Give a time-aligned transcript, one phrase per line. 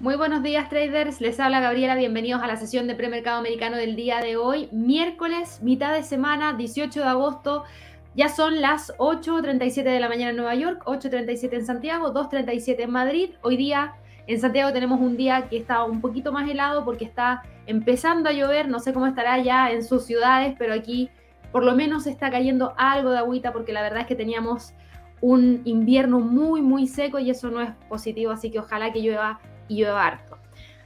[0.00, 3.96] Muy buenos días traders, les habla Gabriela, bienvenidos a la sesión de premercado americano del
[3.96, 7.64] día de hoy, miércoles, mitad de semana, 18 de agosto,
[8.14, 12.90] ya son las 8.37 de la mañana en Nueva York, 8.37 en Santiago, 2.37 en
[12.90, 13.92] Madrid, hoy día
[14.26, 18.32] en Santiago tenemos un día que está un poquito más helado porque está empezando a
[18.32, 21.10] llover, no sé cómo estará ya en sus ciudades, pero aquí
[21.52, 24.72] por lo menos está cayendo algo de agüita porque la verdad es que teníamos
[25.20, 29.40] un invierno muy, muy seco y eso no es positivo, así que ojalá que llueva
[29.70, 30.36] y llueva harto.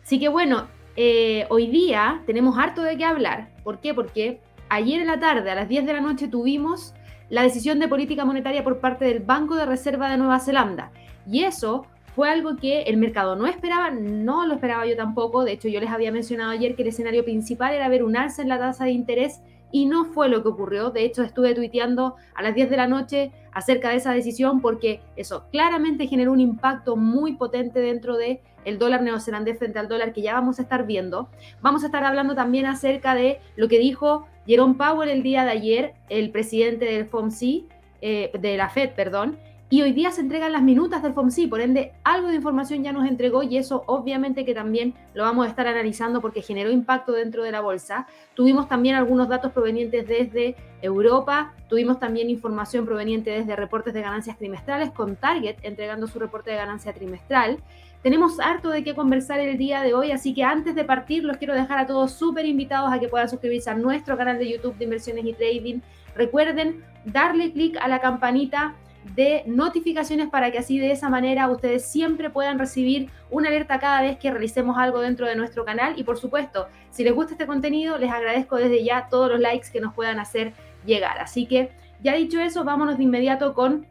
[0.02, 3.48] Así que bueno, eh, hoy día tenemos harto de qué hablar.
[3.64, 3.94] ¿Por qué?
[3.94, 6.94] Porque ayer en la tarde, a las 10 de la noche, tuvimos
[7.30, 10.92] la decisión de política monetaria por parte del Banco de Reserva de Nueva Zelanda.
[11.26, 15.44] Y eso fue algo que el mercado no esperaba, no lo esperaba yo tampoco.
[15.44, 18.42] De hecho, yo les había mencionado ayer que el escenario principal era ver un alza
[18.42, 19.40] en la tasa de interés
[19.72, 20.90] y no fue lo que ocurrió.
[20.90, 25.00] De hecho, estuve tuiteando a las 10 de la noche acerca de esa decisión porque
[25.16, 30.12] eso claramente generó un impacto muy potente dentro de el dólar neozelandés frente al dólar
[30.12, 31.28] que ya vamos a estar viendo.
[31.62, 35.50] Vamos a estar hablando también acerca de lo que dijo Jerome Powell el día de
[35.50, 37.64] ayer, el presidente del FOMC,
[38.00, 39.38] eh, de la Fed, perdón,
[39.74, 42.92] y hoy día se entregan las minutas del FOMC, por ende algo de información ya
[42.92, 47.10] nos entregó y eso obviamente que también lo vamos a estar analizando porque generó impacto
[47.10, 48.06] dentro de la bolsa.
[48.34, 54.38] Tuvimos también algunos datos provenientes desde Europa, tuvimos también información proveniente desde reportes de ganancias
[54.38, 57.58] trimestrales con Target entregando su reporte de ganancia trimestral.
[58.04, 61.38] Tenemos harto de qué conversar el día de hoy, así que antes de partir los
[61.38, 64.76] quiero dejar a todos súper invitados a que puedan suscribirse a nuestro canal de YouTube
[64.78, 65.80] de inversiones y trading.
[66.14, 68.76] Recuerden darle clic a la campanita
[69.14, 74.00] de notificaciones para que así de esa manera ustedes siempre puedan recibir una alerta cada
[74.00, 75.98] vez que realicemos algo dentro de nuestro canal.
[75.98, 79.68] Y por supuesto, si les gusta este contenido, les agradezco desde ya todos los likes
[79.72, 80.54] que nos puedan hacer
[80.86, 81.18] llegar.
[81.18, 81.70] Así que
[82.02, 83.86] ya dicho eso, vámonos de inmediato con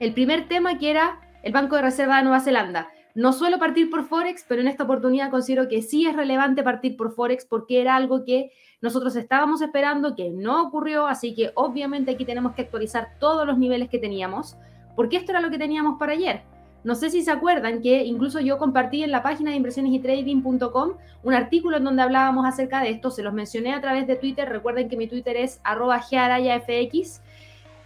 [0.00, 2.88] el primer tema que era el Banco de Reserva de Nueva Zelanda.
[3.14, 6.96] No suelo partir por Forex, pero en esta oportunidad considero que sí es relevante partir
[6.96, 8.50] por Forex porque era algo que
[8.86, 13.58] nosotros estábamos esperando, que no ocurrió, así que obviamente aquí tenemos que actualizar todos los
[13.58, 14.56] niveles que teníamos,
[14.94, 16.42] porque esto era lo que teníamos para ayer.
[16.84, 19.98] No sé si se acuerdan que incluso yo compartí en la página de inversiones y
[19.98, 20.92] trading.com
[21.24, 24.48] un artículo en donde hablábamos acerca de esto, se los mencioné a través de Twitter,
[24.48, 27.20] recuerden que mi Twitter es arroba fx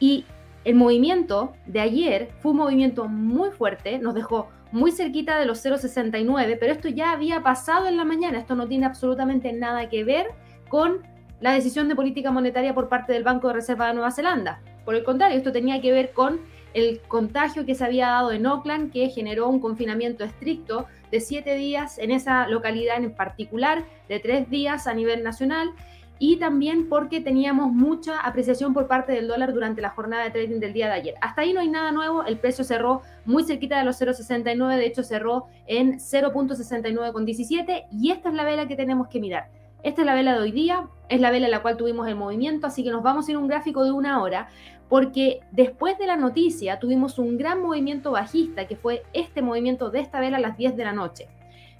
[0.01, 0.27] y
[0.67, 5.65] el movimiento de ayer fue un movimiento muy fuerte, nos dejó muy cerquita de los
[5.65, 10.05] 0,69, pero esto ya había pasado en la mañana, esto no tiene absolutamente nada que
[10.05, 10.27] ver
[10.71, 11.03] con
[11.41, 14.63] la decisión de política monetaria por parte del Banco de Reserva de Nueva Zelanda.
[14.87, 16.41] Por el contrario, esto tenía que ver con
[16.73, 21.57] el contagio que se había dado en Auckland, que generó un confinamiento estricto de siete
[21.57, 25.73] días en esa localidad en particular, de tres días a nivel nacional,
[26.23, 30.61] y también porque teníamos mucha apreciación por parte del dólar durante la jornada de trading
[30.61, 31.15] del día de ayer.
[31.23, 34.87] Hasta ahí no hay nada nuevo, el precio cerró muy cerquita de los 0,69, de
[34.87, 39.49] hecho cerró en 0.69,17 y esta es la vela que tenemos que mirar.
[39.83, 42.15] Esta es la vela de hoy día, es la vela en la cual tuvimos el
[42.15, 44.49] movimiento, así que nos vamos a ir un gráfico de una hora,
[44.91, 50.01] porque después de la noticia tuvimos un gran movimiento bajista, que fue este movimiento de
[50.01, 51.29] esta vela a las 10 de la noche.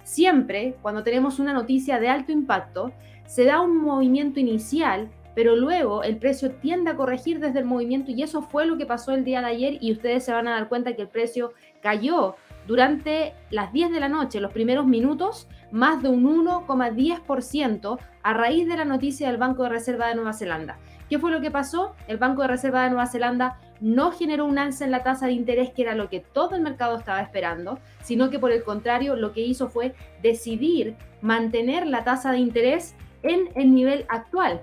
[0.03, 2.91] Siempre, cuando tenemos una noticia de alto impacto,
[3.27, 8.11] se da un movimiento inicial, pero luego el precio tiende a corregir desde el movimiento
[8.11, 10.51] y eso fue lo que pasó el día de ayer y ustedes se van a
[10.51, 12.35] dar cuenta que el precio cayó
[12.67, 18.67] durante las 10 de la noche, los primeros minutos, más de un 1,10% a raíz
[18.67, 20.77] de la noticia del Banco de Reserva de Nueva Zelanda.
[21.09, 21.93] ¿Qué fue lo que pasó?
[22.07, 25.33] El Banco de Reserva de Nueva Zelanda no generó un alza en la tasa de
[25.33, 29.15] interés, que era lo que todo el mercado estaba esperando, sino que por el contrario
[29.15, 34.61] lo que hizo fue decidir mantener la tasa de interés en el nivel actual.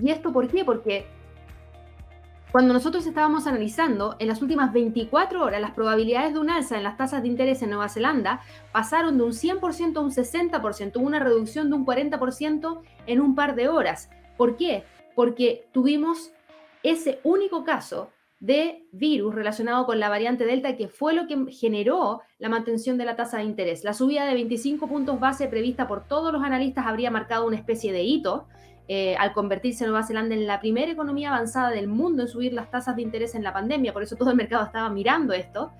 [0.00, 0.64] ¿Y esto por qué?
[0.64, 1.06] Porque
[2.52, 6.82] cuando nosotros estábamos analizando en las últimas 24 horas las probabilidades de un alza en
[6.82, 8.40] las tasas de interés en Nueva Zelanda
[8.72, 13.54] pasaron de un 100% a un 60%, una reducción de un 40% en un par
[13.54, 14.10] de horas.
[14.36, 14.84] ¿Por qué?
[15.14, 16.32] Porque tuvimos
[16.82, 18.10] ese único caso
[18.40, 23.04] de virus relacionado con la variante Delta, que fue lo que generó la mantención de
[23.04, 23.84] la tasa de interés.
[23.84, 27.92] La subida de 25 puntos base prevista por todos los analistas habría marcado una especie
[27.92, 28.48] de hito
[28.92, 32.72] eh, al convertirse Nueva Zelanda en la primera economía avanzada del mundo en subir las
[32.72, 33.92] tasas de interés en la pandemia.
[33.92, 35.70] Por eso todo el mercado estaba mirando esto.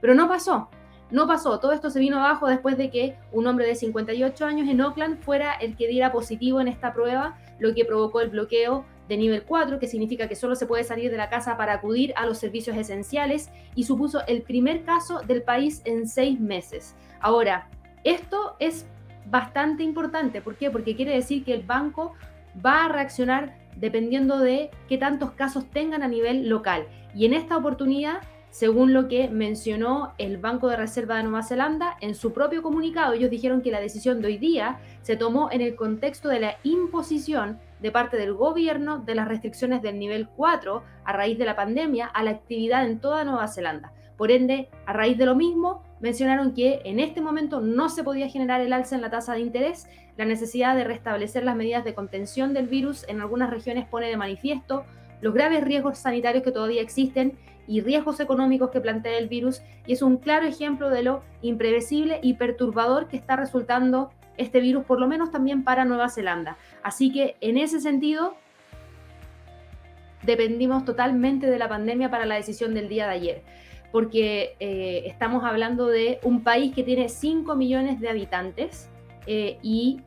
[0.00, 0.68] Pero no pasó.
[1.12, 4.68] No pasó, todo esto se vino abajo después de que un hombre de 58 años
[4.68, 8.84] en Oakland fuera el que diera positivo en esta prueba, lo que provocó el bloqueo
[9.08, 12.12] de nivel 4, que significa que solo se puede salir de la casa para acudir
[12.16, 16.96] a los servicios esenciales y supuso el primer caso del país en seis meses.
[17.20, 17.68] Ahora,
[18.02, 18.84] esto es
[19.26, 20.42] bastante importante.
[20.42, 20.72] ¿Por qué?
[20.72, 22.14] Porque quiere decir que el banco
[22.64, 26.86] va a reaccionar dependiendo de qué tantos casos tengan a nivel local.
[27.14, 28.20] Y en esta oportunidad
[28.50, 33.12] según lo que mencionó el Banco de Reserva de Nueva Zelanda en su propio comunicado.
[33.12, 36.56] Ellos dijeron que la decisión de hoy día se tomó en el contexto de la
[36.62, 41.56] imposición de parte del gobierno de las restricciones del nivel 4 a raíz de la
[41.56, 43.92] pandemia a la actividad en toda Nueva Zelanda.
[44.16, 48.28] Por ende, a raíz de lo mismo, mencionaron que en este momento no se podía
[48.28, 51.94] generar el alza en la tasa de interés, la necesidad de restablecer las medidas de
[51.94, 54.84] contención del virus en algunas regiones pone de manifiesto
[55.20, 57.36] los graves riesgos sanitarios que todavía existen
[57.66, 62.20] y riesgos económicos que plantea el virus y es un claro ejemplo de lo imprevisible
[62.22, 66.56] y perturbador que está resultando este virus, por lo menos también para Nueva Zelanda.
[66.82, 68.36] Así que en ese sentido,
[70.22, 73.42] dependimos totalmente de la pandemia para la decisión del día de ayer
[73.92, 78.88] porque eh, estamos hablando de un país que tiene 5 millones de habitantes
[79.26, 80.00] eh, y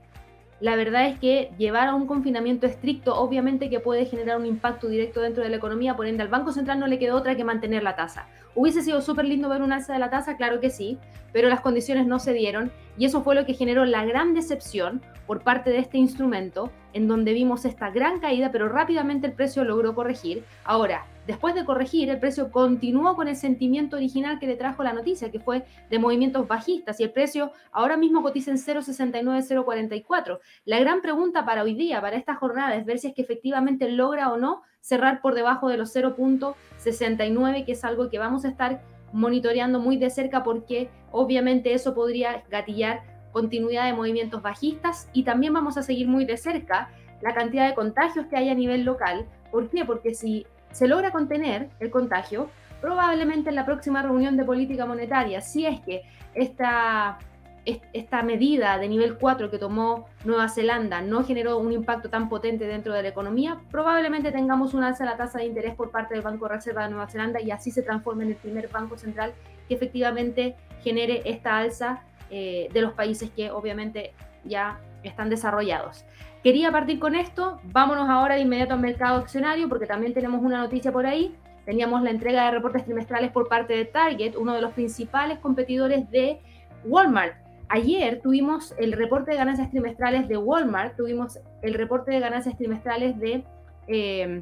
[0.62, 4.88] la verdad es que llevar a un confinamiento estricto obviamente que puede generar un impacto
[4.88, 7.44] directo dentro de la economía, por ende al Banco Central no le quedó otra que
[7.44, 8.28] mantener la tasa.
[8.54, 10.38] ¿Hubiese sido súper lindo ver un alza de la tasa?
[10.38, 11.00] Claro que sí,
[11.34, 15.02] pero las condiciones no se dieron y eso fue lo que generó la gran decepción
[15.26, 19.64] por parte de este instrumento, en donde vimos esta gran caída, pero rápidamente el precio
[19.64, 20.44] logró corregir.
[20.64, 24.92] Ahora, Después de corregir, el precio continuó con el sentimiento original que le trajo la
[24.92, 30.40] noticia, que fue de movimientos bajistas, y el precio ahora mismo cotiza en 0,69-0,44.
[30.66, 33.90] La gran pregunta para hoy día, para esta jornada, es ver si es que efectivamente
[33.90, 38.50] logra o no cerrar por debajo de los 0.69, que es algo que vamos a
[38.50, 38.82] estar
[39.14, 45.54] monitoreando muy de cerca porque obviamente eso podría gatillar continuidad de movimientos bajistas y también
[45.54, 46.90] vamos a seguir muy de cerca
[47.22, 49.26] la cantidad de contagios que hay a nivel local.
[49.50, 49.86] ¿Por qué?
[49.86, 52.50] Porque si se logra contener el contagio,
[52.82, 56.02] probablemente en la próxima reunión de política monetaria, si es que
[56.34, 57.20] esta,
[57.66, 62.66] esta medida de nivel 4 que tomó Nueva Zelanda no generó un impacto tan potente
[62.66, 66.16] dentro de la economía, probablemente tengamos un alza de la tasa de interés por parte
[66.16, 68.98] del Banco de Reserva de Nueva Zelanda y así se transforme en el primer banco
[68.98, 69.34] central
[69.68, 74.14] que efectivamente genere esta alza eh, de los países que obviamente
[74.44, 76.06] ya están desarrollados.
[76.44, 80.58] Quería partir con esto, vámonos ahora de inmediato al mercado accionario porque también tenemos una
[80.58, 81.36] noticia por ahí.
[81.66, 86.10] Teníamos la entrega de reportes trimestrales por parte de Target, uno de los principales competidores
[86.10, 86.40] de
[86.84, 87.36] Walmart.
[87.70, 93.20] Ayer tuvimos el reporte de ganancias trimestrales de Walmart, tuvimos el reporte de ganancias trimestrales
[93.20, 93.44] de,
[93.88, 94.42] eh,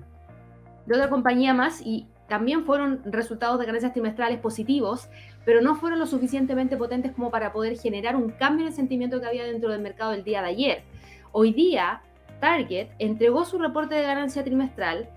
[0.89, 5.09] otra compañía más y también fueron resultados de ganancias trimestrales positivos,
[5.43, 9.19] pero no fueron lo suficientemente potentes como para poder generar un cambio en el sentimiento
[9.19, 10.83] que había dentro del mercado el día de ayer.
[11.31, 12.01] Hoy día,
[12.39, 15.09] Target entregó su reporte de ganancia trimestral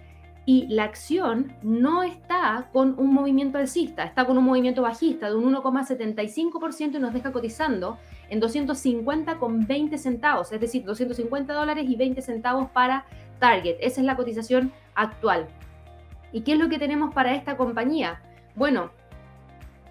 [0.44, 5.37] y la acción no está con un movimiento alcista, está con un movimiento bajista de
[5.37, 7.99] un 1,75% y nos deja cotizando
[8.29, 13.06] en 250,20 centavos, es decir, 250 dólares y 20 centavos para
[13.38, 13.76] Target.
[13.81, 15.47] Esa es la cotización actual.
[16.32, 18.20] ¿Y qué es lo que tenemos para esta compañía?
[18.55, 18.91] Bueno,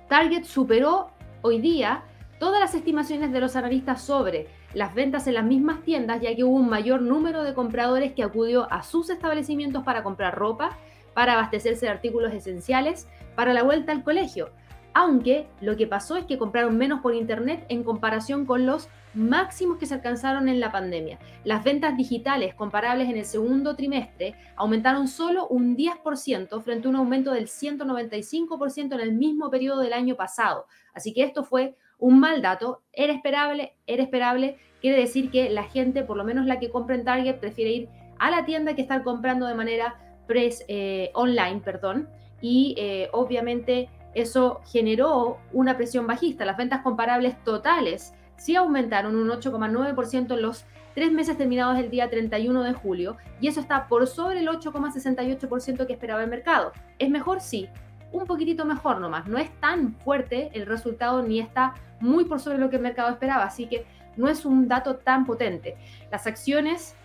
[0.07, 2.03] Target superó hoy día
[2.39, 6.43] todas las estimaciones de los analistas sobre las ventas en las mismas tiendas, ya que
[6.43, 10.77] hubo un mayor número de compradores que acudió a sus establecimientos para comprar ropa,
[11.13, 14.49] para abastecerse de artículos esenciales, para la vuelta al colegio.
[14.93, 19.77] Aunque lo que pasó es que compraron menos por internet en comparación con los máximos
[19.77, 21.17] que se alcanzaron en la pandemia.
[21.43, 26.95] Las ventas digitales comparables en el segundo trimestre aumentaron solo un 10% frente a un
[26.97, 30.65] aumento del 195% en el mismo periodo del año pasado.
[30.93, 35.63] Así que esto fue un mal dato, era esperable, era esperable, quiere decir que la
[35.63, 37.89] gente, por lo menos la que compra en Target, prefiere ir
[38.19, 39.95] a la tienda que estar comprando de manera
[40.27, 42.09] pres, eh, online, perdón,
[42.41, 46.43] y eh, obviamente eso generó una presión bajista.
[46.43, 50.65] Las ventas comparables totales sí aumentaron un 8,9% en los
[50.95, 55.85] tres meses terminados el día 31 de julio, y eso está por sobre el 8,68%
[55.85, 56.71] que esperaba el mercado.
[56.97, 57.41] ¿Es mejor?
[57.41, 57.69] Sí,
[58.11, 59.27] un poquitito mejor nomás.
[59.27, 63.09] No es tan fuerte el resultado ni está muy por sobre lo que el mercado
[63.09, 63.85] esperaba, así que
[64.17, 65.77] no es un dato tan potente.
[66.11, 66.95] Las acciones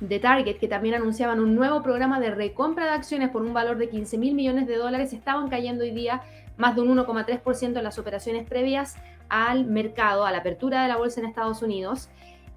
[0.00, 3.78] de Target, que también anunciaban un nuevo programa de recompra de acciones por un valor
[3.78, 6.22] de 15 mil millones de dólares, estaban cayendo hoy día
[6.56, 8.96] más de un 1,3% en las operaciones previas
[9.28, 12.10] al mercado, a la apertura de la bolsa en Estados Unidos.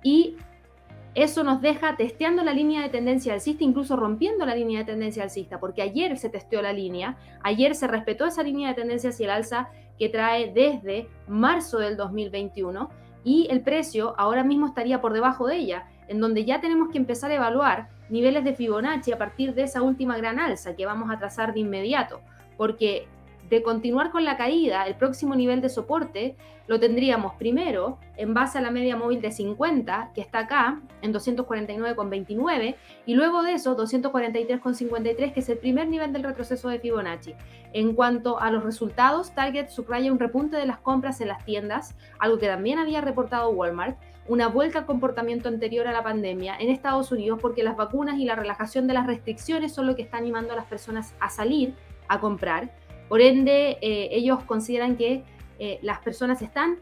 [0.04, 0.38] Y
[1.14, 5.24] eso nos deja testeando la línea de tendencia alcista, incluso rompiendo la línea de tendencia
[5.24, 9.26] alcista, porque ayer se testeó la línea, ayer se respetó esa línea de tendencia hacia
[9.26, 12.90] el alza que trae desde marzo del 2021
[13.24, 16.98] y el precio ahora mismo estaría por debajo de ella, en donde ya tenemos que
[16.98, 21.10] empezar a evaluar niveles de Fibonacci a partir de esa última gran alza que vamos
[21.10, 22.22] a trazar de inmediato,
[22.58, 23.08] porque
[23.50, 26.36] de continuar con la caída, el próximo nivel de soporte
[26.68, 31.14] lo tendríamos primero en base a la media móvil de 50, que está acá en
[31.14, 32.76] 249,29,
[33.06, 37.36] y luego de eso 243,53, que es el primer nivel del retroceso de Fibonacci.
[37.74, 41.96] En cuanto a los resultados, Target subraya un repunte de las compras en las tiendas,
[42.18, 43.98] algo que también había reportado Walmart,
[44.28, 48.26] una vuelta al comportamiento anterior a la pandemia en Estados Unidos porque las vacunas y
[48.26, 51.76] la relajación de las restricciones son lo que está animando a las personas a salir
[52.08, 52.72] a comprar
[53.08, 55.24] por ende, eh, ellos consideran que
[55.60, 56.78] eh, las personas están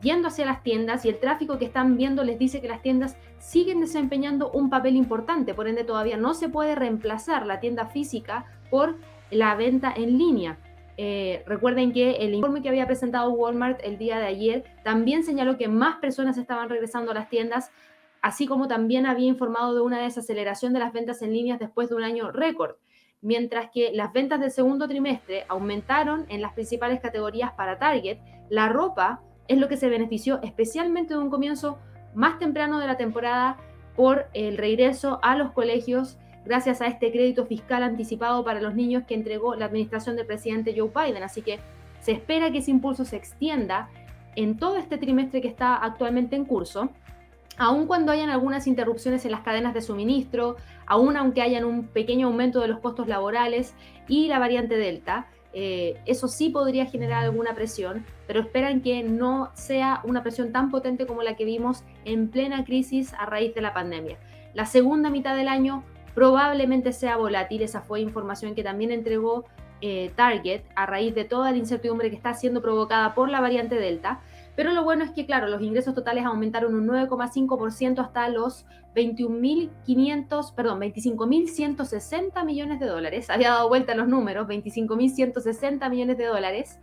[0.00, 3.16] yendo hacia las tiendas y el tráfico que están viendo les dice que las tiendas
[3.38, 5.54] siguen desempeñando un papel importante.
[5.54, 8.96] Por ende, todavía no se puede reemplazar la tienda física por
[9.30, 10.58] la venta en línea.
[10.96, 15.56] Eh, recuerden que el informe que había presentado Walmart el día de ayer también señaló
[15.56, 17.70] que más personas estaban regresando a las tiendas,
[18.20, 21.94] así como también había informado de una desaceleración de las ventas en línea después de
[21.94, 22.76] un año récord
[23.20, 28.68] mientras que las ventas del segundo trimestre aumentaron en las principales categorías para Target, la
[28.68, 31.78] ropa es lo que se benefició especialmente de un comienzo
[32.14, 33.56] más temprano de la temporada
[33.96, 39.04] por el regreso a los colegios gracias a este crédito fiscal anticipado para los niños
[39.06, 41.22] que entregó la administración del presidente Joe Biden.
[41.22, 41.58] Así que
[42.00, 43.90] se espera que ese impulso se extienda
[44.36, 46.90] en todo este trimestre que está actualmente en curso
[47.58, 50.56] aun cuando hayan algunas interrupciones en las cadenas de suministro,
[50.88, 53.74] aun aunque hayan un pequeño aumento de los costos laborales
[54.08, 59.50] y la variante Delta, eh, eso sí podría generar alguna presión, pero esperan que no
[59.54, 63.62] sea una presión tan potente como la que vimos en plena crisis a raíz de
[63.62, 64.18] la pandemia.
[64.54, 69.44] La segunda mitad del año probablemente sea volátil, esa fue información que también entregó
[69.80, 73.76] eh, Target a raíz de toda la incertidumbre que está siendo provocada por la variante
[73.76, 74.20] Delta.
[74.58, 80.52] Pero lo bueno es que, claro, los ingresos totales aumentaron un 9,5% hasta los 21.500,
[80.52, 83.30] perdón, 25.160 millones de dólares.
[83.30, 86.80] Había dado vuelta los números, 25.160 millones de dólares.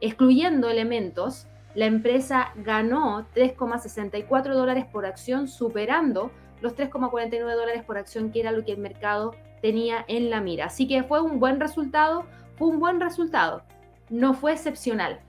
[0.00, 6.30] Excluyendo elementos, la empresa ganó 3,64 dólares por acción, superando
[6.62, 10.64] los 3,49 dólares por acción, que era lo que el mercado tenía en la mira.
[10.64, 12.24] Así que fue un buen resultado,
[12.56, 13.62] fue un buen resultado,
[14.08, 15.20] no fue excepcional.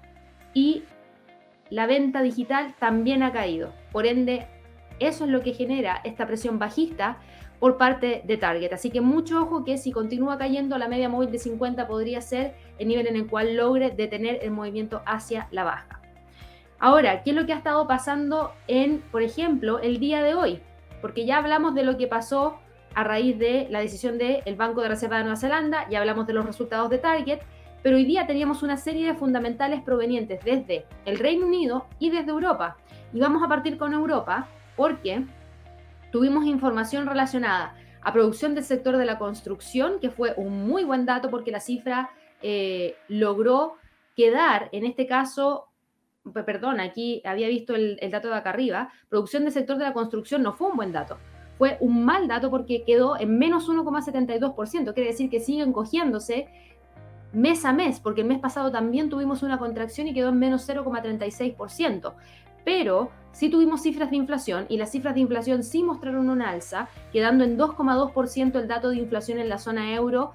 [0.53, 0.85] Y
[1.71, 3.73] la venta digital también ha caído.
[3.91, 4.45] Por ende,
[4.99, 7.17] eso es lo que genera esta presión bajista
[7.59, 8.73] por parte de Target.
[8.73, 12.53] Así que mucho ojo que si continúa cayendo la media móvil de 50 podría ser
[12.77, 16.01] el nivel en el cual logre detener el movimiento hacia la baja.
[16.77, 20.59] Ahora, ¿qué es lo que ha estado pasando en, por ejemplo, el día de hoy?
[21.01, 22.59] Porque ya hablamos de lo que pasó
[22.95, 26.33] a raíz de la decisión del Banco de Reserva de Nueva Zelanda, ya hablamos de
[26.33, 27.39] los resultados de Target,
[27.83, 32.31] pero hoy día teníamos una serie de fundamentales provenientes desde el Reino Unido y desde
[32.31, 32.77] Europa.
[33.13, 35.25] Y vamos a partir con Europa porque
[36.11, 41.05] tuvimos información relacionada a producción del sector de la construcción, que fue un muy buen
[41.05, 42.09] dato porque la cifra
[42.41, 43.75] eh, logró
[44.15, 45.67] quedar, en este caso,
[46.33, 49.93] perdón, aquí había visto el, el dato de acá arriba, producción del sector de la
[49.93, 51.17] construcción no fue un buen dato
[51.61, 56.47] fue un mal dato porque quedó en menos 1,72%, quiere decir que siguen cogiéndose
[57.33, 60.67] mes a mes, porque el mes pasado también tuvimos una contracción y quedó en menos
[60.67, 62.13] 0,36%.
[62.63, 66.89] Pero sí tuvimos cifras de inflación y las cifras de inflación sí mostraron una alza,
[67.11, 70.31] quedando en 2,2% el dato de inflación en la zona euro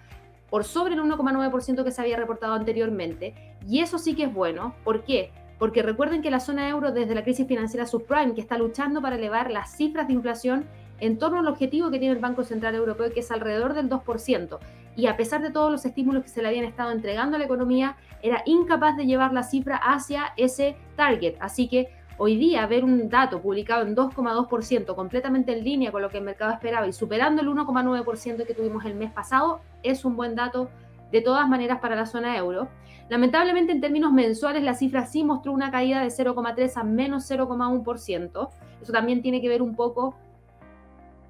[0.51, 3.35] por sobre el 1,9% que se había reportado anteriormente.
[3.69, 4.75] Y eso sí que es bueno.
[4.85, 5.31] ¿Por qué?
[5.59, 9.17] Porque recuerden que la zona euro desde la crisis financiera subprime, que está luchando para
[9.17, 10.67] elevar las cifras de inflación
[11.01, 14.59] en torno al objetivo que tiene el Banco Central Europeo, que es alrededor del 2%.
[14.97, 17.45] Y a pesar de todos los estímulos que se le habían estado entregando a la
[17.45, 21.35] economía, era incapaz de llevar la cifra hacia ese target.
[21.39, 26.09] Así que hoy día ver un dato publicado en 2,2%, completamente en línea con lo
[26.09, 30.17] que el mercado esperaba y superando el 1,9% que tuvimos el mes pasado, es un
[30.17, 30.71] buen dato
[31.13, 32.69] de todas maneras para la zona euro.
[33.11, 38.49] Lamentablemente en términos mensuales la cifra sí mostró una caída de 0,3 a menos 0,1%.
[38.83, 40.17] Eso también tiene que ver un poco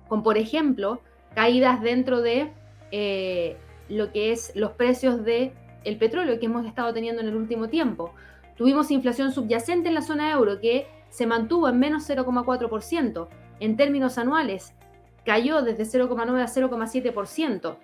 [0.08, 1.00] con, por ejemplo,
[1.34, 2.52] caídas dentro de
[2.90, 3.56] eh,
[3.88, 5.52] lo que es los precios del
[5.84, 8.12] el petróleo que hemos estado teniendo en el último tiempo.
[8.56, 13.28] Tuvimos inflación subyacente en la zona euro que se mantuvo en menos 0,4%.
[13.60, 14.74] En términos anuales,
[15.24, 17.76] cayó desde 0,9 a 0,7%.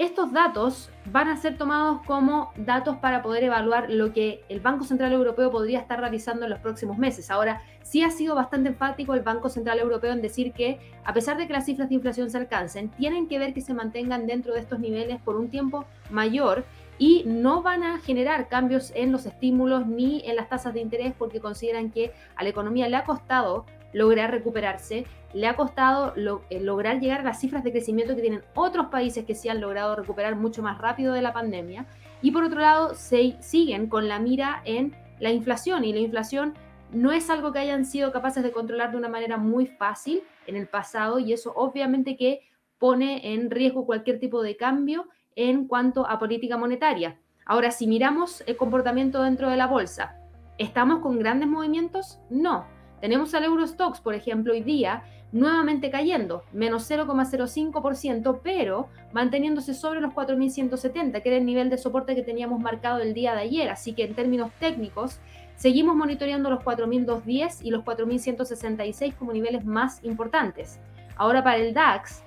[0.00, 4.84] Estos datos van a ser tomados como datos para poder evaluar lo que el Banco
[4.84, 7.30] Central Europeo podría estar realizando en los próximos meses.
[7.30, 11.36] Ahora, sí ha sido bastante enfático el Banco Central Europeo en decir que, a pesar
[11.36, 14.54] de que las cifras de inflación se alcancen, tienen que ver que se mantengan dentro
[14.54, 16.64] de estos niveles por un tiempo mayor
[16.96, 21.12] y no van a generar cambios en los estímulos ni en las tasas de interés
[21.18, 25.06] porque consideran que a la economía le ha costado lograr recuperarse.
[25.32, 29.24] Le ha costado eh, lograr llegar a las cifras de crecimiento que tienen otros países
[29.24, 31.86] que sí han logrado recuperar mucho más rápido de la pandemia.
[32.22, 36.54] Y por otro lado, se siguen con la mira en la inflación y la inflación
[36.92, 40.56] no es algo que hayan sido capaces de controlar de una manera muy fácil en
[40.56, 42.40] el pasado y eso obviamente que
[42.78, 45.06] pone en riesgo cualquier tipo de cambio
[45.36, 47.18] en cuanto a política monetaria.
[47.46, 50.16] Ahora, si miramos el comportamiento dentro de la bolsa,
[50.58, 52.18] ¿estamos con grandes movimientos?
[52.30, 52.66] No.
[53.00, 60.12] Tenemos al Eurostox, por ejemplo, hoy día nuevamente cayendo, menos 0,05%, pero manteniéndose sobre los
[60.12, 63.70] 4.170, que era el nivel de soporte que teníamos marcado el día de ayer.
[63.70, 65.20] Así que en términos técnicos,
[65.56, 70.80] seguimos monitoreando los 4.210 y los 4.166 como niveles más importantes.
[71.16, 72.22] Ahora para el DAX,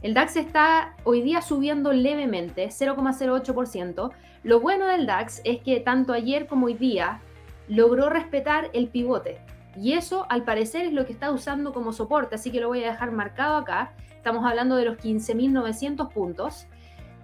[0.00, 4.10] el DAX está hoy día subiendo levemente, 0,08%.
[4.44, 7.20] Lo bueno del DAX es que tanto ayer como hoy día
[7.68, 9.38] logró respetar el pivote.
[9.76, 12.82] Y eso, al parecer, es lo que está usando como soporte, así que lo voy
[12.82, 13.92] a dejar marcado acá.
[14.16, 16.66] Estamos hablando de los 15.900 puntos,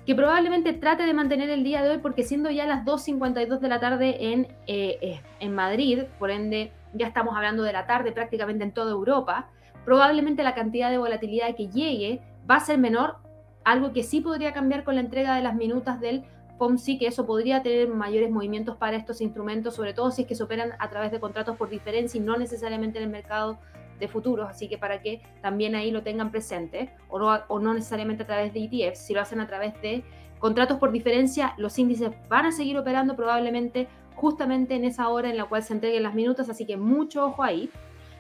[0.07, 3.69] que probablemente trate de mantener el día de hoy, porque siendo ya las 2.52 de
[3.69, 8.13] la tarde en, eh, eh, en Madrid, por ende ya estamos hablando de la tarde
[8.13, 9.51] prácticamente en toda Europa,
[9.85, 13.17] probablemente la cantidad de volatilidad que llegue va a ser menor,
[13.65, 16.25] algo que sí podría cambiar con la entrega de las minutas del
[16.59, 20.35] FOMC, que eso podría tener mayores movimientos para estos instrumentos, sobre todo si es que
[20.35, 23.59] se operan a través de contratos por diferencia y no necesariamente en el mercado
[23.99, 27.75] de futuros, así que para que también ahí lo tengan presente, o no, o no
[27.75, 30.05] necesariamente a través de ETFs, si lo hacen a través de
[30.39, 35.37] contratos por diferencia, los índices van a seguir operando probablemente justamente en esa hora en
[35.37, 37.71] la cual se entreguen las minutas, así que mucho ojo ahí.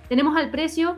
[0.08, 0.96] Tenemos al precio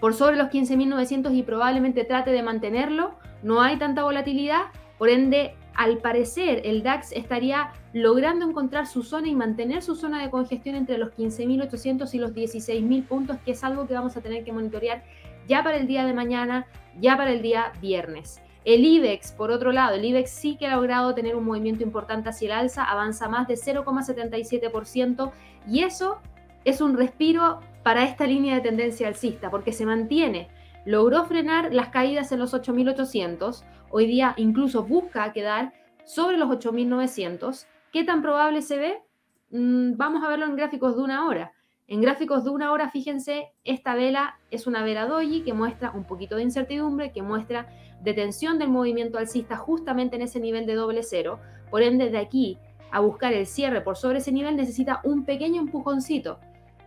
[0.00, 4.64] por sobre los 15.900 y probablemente trate de mantenerlo, no hay tanta volatilidad,
[4.98, 10.22] por ende al parecer el DAX estaría logrando encontrar su zona y mantener su zona
[10.22, 14.20] de congestión entre los 15.800 y los 16.000 puntos, que es algo que vamos a
[14.20, 15.02] tener que monitorear
[15.46, 16.66] ya para el día de mañana,
[17.00, 18.40] ya para el día viernes.
[18.64, 22.30] El IBEX, por otro lado, el IBEX sí que ha logrado tener un movimiento importante
[22.30, 25.32] hacia el alza, avanza más de 0,77%
[25.68, 26.18] y eso
[26.64, 30.48] es un respiro para esta línea de tendencia alcista, porque se mantiene
[30.84, 35.72] logró frenar las caídas en los 8.800, hoy día incluso busca quedar
[36.04, 37.66] sobre los 8.900.
[37.92, 39.02] ¿Qué tan probable se ve?
[39.50, 41.52] Mm, vamos a verlo en gráficos de una hora.
[41.86, 46.04] En gráficos de una hora, fíjense, esta vela es una vela doji que muestra un
[46.04, 47.68] poquito de incertidumbre, que muestra
[48.02, 51.40] detención del movimiento alcista justamente en ese nivel de doble cero.
[51.70, 52.58] Por ende, de aquí
[52.90, 56.38] a buscar el cierre por sobre ese nivel necesita un pequeño empujoncito.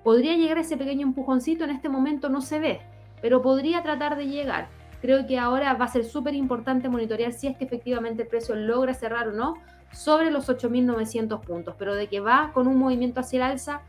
[0.04, 1.64] ¿Podría llegar ese pequeño empujoncito?
[1.64, 2.82] En este momento no se ve
[3.22, 4.68] pero podría tratar de llegar.
[5.02, 8.56] Creo que ahora va a ser súper importante monitorear si es que efectivamente el precio
[8.56, 9.56] logra cerrar o no
[9.92, 13.82] sobre los 8.900 puntos, pero de que va con un movimiento hacia el alza,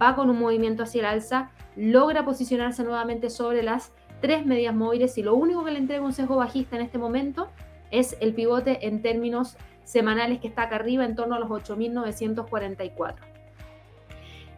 [0.00, 5.18] va con un movimiento hacia el alza, logra posicionarse nuevamente sobre las tres medias móviles
[5.18, 7.48] y lo único que le entrega un sesgo bajista en este momento
[7.90, 13.14] es el pivote en términos semanales que está acá arriba en torno a los 8.944.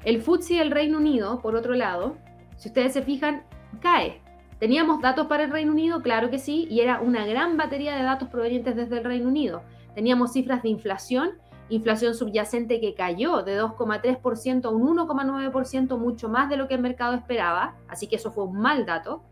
[0.05, 2.17] El FTSE del Reino Unido, por otro lado,
[2.57, 3.43] si ustedes se fijan,
[3.79, 4.21] cae.
[4.59, 6.03] ¿Teníamos datos para el Reino Unido?
[6.03, 9.63] Claro que sí, y era una gran batería de datos provenientes desde el Reino Unido.
[9.95, 11.33] Teníamos cifras de inflación,
[11.69, 16.81] inflación subyacente que cayó de 2,3% a un 1,9%, mucho más de lo que el
[16.81, 19.23] mercado esperaba, así que eso fue un mal dato.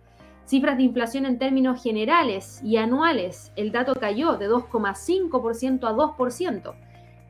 [0.44, 6.74] Cifras de inflación en términos generales y anuales, el dato cayó de 2,5% a 2%.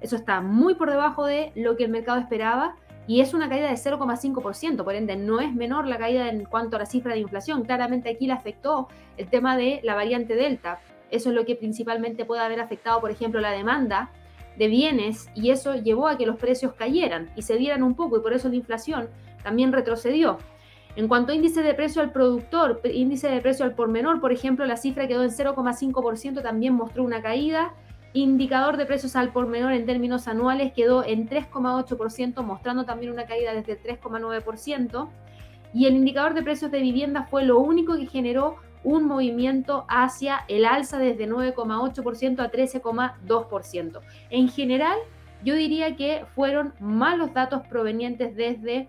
[0.00, 2.74] Eso está muy por debajo de lo que el mercado esperaba
[3.06, 6.76] y es una caída de 0,5%, por ende no es menor la caída en cuanto
[6.76, 7.64] a la cifra de inflación.
[7.64, 10.80] Claramente aquí le afectó el tema de la variante Delta.
[11.10, 14.10] Eso es lo que principalmente puede haber afectado, por ejemplo, la demanda
[14.56, 18.18] de bienes y eso llevó a que los precios cayeran y se dieran un poco
[18.18, 19.08] y por eso la inflación
[19.42, 20.38] también retrocedió.
[20.96, 24.32] En cuanto a índice de precio al productor, índice de precio al por menor, por
[24.32, 27.74] ejemplo, la cifra quedó en 0,5%, también mostró una caída
[28.14, 33.26] indicador de precios al por menor en términos anuales quedó en 3,8%, mostrando también una
[33.26, 35.08] caída desde el 3,9%.
[35.74, 40.44] Y el indicador de precios de vivienda fue lo único que generó un movimiento hacia
[40.46, 44.00] el alza desde 9,8% a 13,2%.
[44.30, 44.96] En general,
[45.42, 48.86] yo diría que fueron malos datos provenientes desde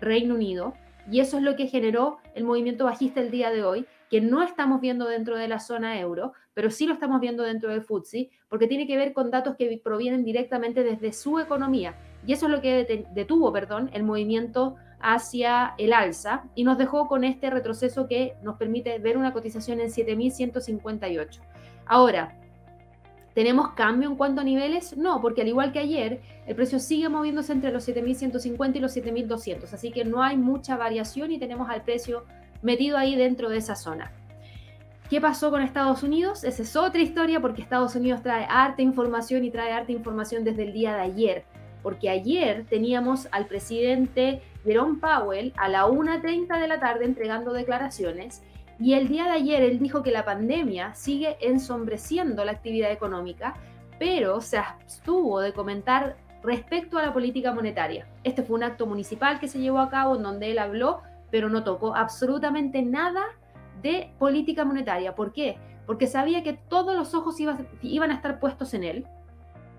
[0.00, 0.74] Reino Unido
[1.10, 4.42] y eso es lo que generó el movimiento bajista el día de hoy, que no
[4.42, 8.30] estamos viendo dentro de la zona euro, pero sí lo estamos viendo dentro del FTSE,
[8.48, 11.96] porque tiene que ver con datos que provienen directamente desde su economía.
[12.26, 17.08] Y eso es lo que detuvo, perdón, el movimiento hacia el alza y nos dejó
[17.08, 21.40] con este retroceso que nos permite ver una cotización en 7.158.
[21.84, 22.38] Ahora,
[23.34, 24.96] ¿tenemos cambio en cuanto a niveles?
[24.96, 28.96] No, porque al igual que ayer, el precio sigue moviéndose entre los 7.150 y los
[28.96, 32.24] 7.200, así que no hay mucha variación y tenemos al precio
[32.62, 34.10] metido ahí dentro de esa zona.
[35.10, 36.44] ¿Qué pasó con Estados Unidos?
[36.44, 40.62] Esa es otra historia porque Estados Unidos trae harta información y trae harta información desde
[40.62, 41.44] el día de ayer.
[41.82, 48.42] Porque ayer teníamos al presidente Jerome Powell a la 1.30 de la tarde entregando declaraciones
[48.80, 53.54] y el día de ayer él dijo que la pandemia sigue ensombreciendo la actividad económica,
[53.98, 58.06] pero se abstuvo de comentar respecto a la política monetaria.
[58.24, 61.50] Este fue un acto municipal que se llevó a cabo en donde él habló, pero
[61.50, 63.22] no tocó absolutamente nada
[63.84, 65.14] de política monetaria.
[65.14, 65.58] ¿Por qué?
[65.86, 67.36] Porque sabía que todos los ojos
[67.82, 69.06] iban a estar puestos en él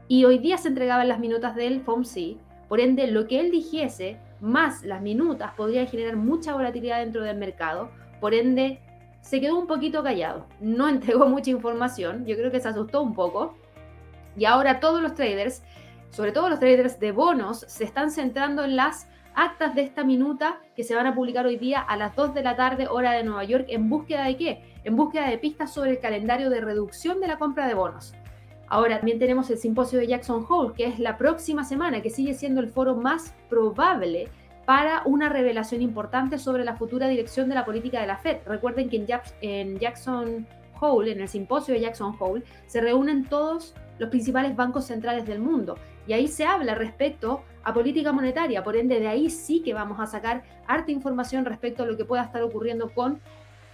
[0.07, 2.37] y hoy día se entregaban las minutas del FOMC.
[2.69, 7.37] Por ende, lo que él dijese más las minutas podría generar mucha volatilidad dentro del
[7.37, 7.89] mercado.
[8.21, 8.79] Por ende,
[9.21, 10.45] se quedó un poquito callado.
[10.59, 12.25] No entregó mucha información.
[12.25, 13.57] Yo creo que se asustó un poco.
[14.37, 15.63] Y ahora todos los traders,
[16.11, 20.59] sobre todo los traders de bonos, se están centrando en las actas de esta minuta
[20.75, 23.23] que se van a publicar hoy día a las 2 de la tarde hora de
[23.23, 24.63] Nueva York en búsqueda de qué?
[24.83, 28.13] En búsqueda de pistas sobre el calendario de reducción de la compra de bonos.
[28.67, 32.33] Ahora también tenemos el simposio de Jackson Hole, que es la próxima semana, que sigue
[32.33, 34.29] siendo el foro más probable
[34.65, 38.37] para una revelación importante sobre la futura dirección de la política de la Fed.
[38.47, 39.05] Recuerden que
[39.41, 40.47] en Jackson
[40.79, 45.39] Hole, en el simposio de Jackson Hole, se reúnen todos los principales bancos centrales del
[45.39, 49.73] mundo y ahí se habla respecto a política monetaria, por ende de ahí sí que
[49.73, 53.19] vamos a sacar harta información respecto a lo que pueda estar ocurriendo con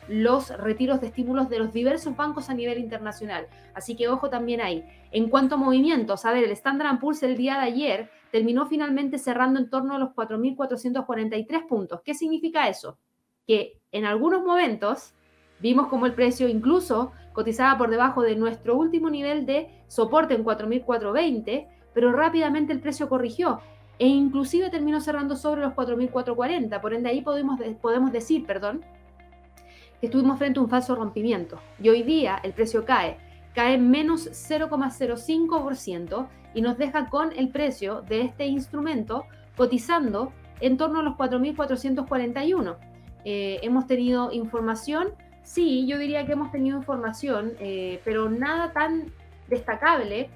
[0.07, 3.47] los retiros de estímulos de los diversos bancos a nivel internacional.
[3.73, 4.85] Así que ojo también ahí.
[5.11, 9.17] En cuanto a movimientos, a ver, el Standard Poor's el día de ayer terminó finalmente
[9.17, 12.01] cerrando en torno a los 4.443 puntos.
[12.03, 12.97] ¿Qué significa eso?
[13.45, 15.13] Que en algunos momentos
[15.59, 20.45] vimos como el precio incluso cotizaba por debajo de nuestro último nivel de soporte en
[20.45, 23.59] 4.420, pero rápidamente el precio corrigió
[24.01, 26.81] e inclusive terminó cerrando sobre los 4.440.
[26.81, 28.83] Por ende, ahí podemos, podemos decir, perdón,
[29.99, 31.59] que estuvimos frente a un falso rompimiento.
[31.79, 33.19] Y hoy día el precio cae,
[33.53, 41.01] cae menos 0,05% y nos deja con el precio de este instrumento cotizando en torno
[41.01, 42.77] a los 4.441.
[43.23, 45.09] Eh, hemos tenido información,
[45.43, 49.13] sí, yo diría que hemos tenido información, eh, pero nada tan
[49.47, 50.31] destacable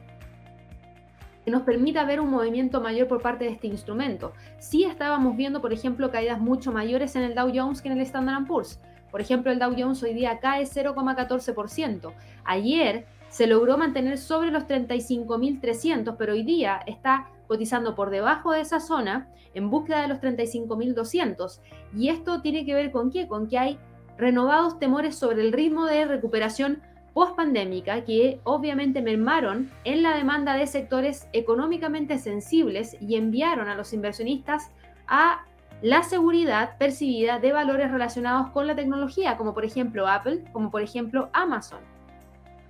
[1.45, 4.33] que nos permita ver un movimiento mayor por parte de este instrumento.
[4.57, 8.01] Sí estábamos viendo, por ejemplo, caídas mucho mayores en el Dow Jones que en el
[8.01, 8.79] Standard Poor's.
[9.11, 12.11] Por ejemplo, el Dow Jones hoy día cae 0,14%.
[12.43, 18.61] Ayer se logró mantener sobre los 35.300, pero hoy día está cotizando por debajo de
[18.61, 21.59] esa zona en búsqueda de los 35.200.
[21.95, 23.27] Y esto tiene que ver con qué?
[23.27, 23.79] Con que hay
[24.17, 26.81] renovados temores sobre el ritmo de recuperación
[27.15, 33.93] post-pandémica que obviamente mermaron en la demanda de sectores económicamente sensibles y enviaron a los
[33.93, 34.69] inversionistas
[35.07, 35.45] a
[35.81, 40.81] la seguridad percibida de valores relacionados con la tecnología, como por ejemplo Apple, como por
[40.81, 41.79] ejemplo Amazon.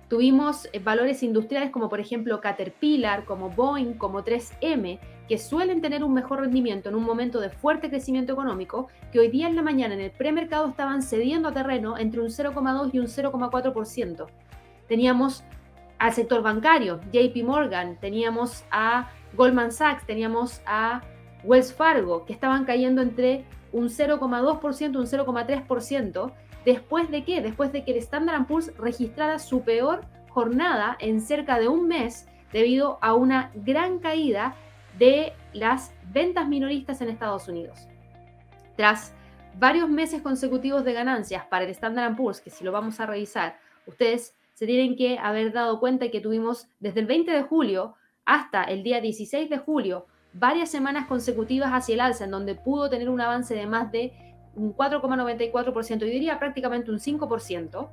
[0.08, 6.04] Tuvimos eh, valores industriales como por ejemplo Caterpillar, como Boeing, como 3M, que suelen tener
[6.04, 9.62] un mejor rendimiento en un momento de fuerte crecimiento económico, que hoy día en la
[9.62, 14.26] mañana en el premercado estaban cediendo a terreno entre un 0,2 y un 0,4%.
[14.88, 15.44] Teníamos
[15.98, 21.02] al sector bancario, JP Morgan, teníamos a Goldman Sachs, teníamos a
[21.44, 26.32] Wells Fargo, que estaban cayendo entre un 0,2% y un 0,3%.
[26.64, 27.40] ¿Después de qué?
[27.40, 32.26] Después de que el Standard Poor's registrara su peor jornada en cerca de un mes
[32.52, 34.54] debido a una gran caída
[34.98, 37.88] de las ventas minoristas en Estados Unidos.
[38.76, 39.14] Tras
[39.58, 43.58] varios meses consecutivos de ganancias para el Standard Poor's, que si lo vamos a revisar,
[43.86, 48.64] ustedes se tienen que haber dado cuenta que tuvimos desde el 20 de julio hasta
[48.64, 53.08] el día 16 de julio varias semanas consecutivas hacia el alza, en donde pudo tener
[53.08, 54.12] un avance de más de
[54.54, 57.88] un 4,94%, yo diría prácticamente un 5%.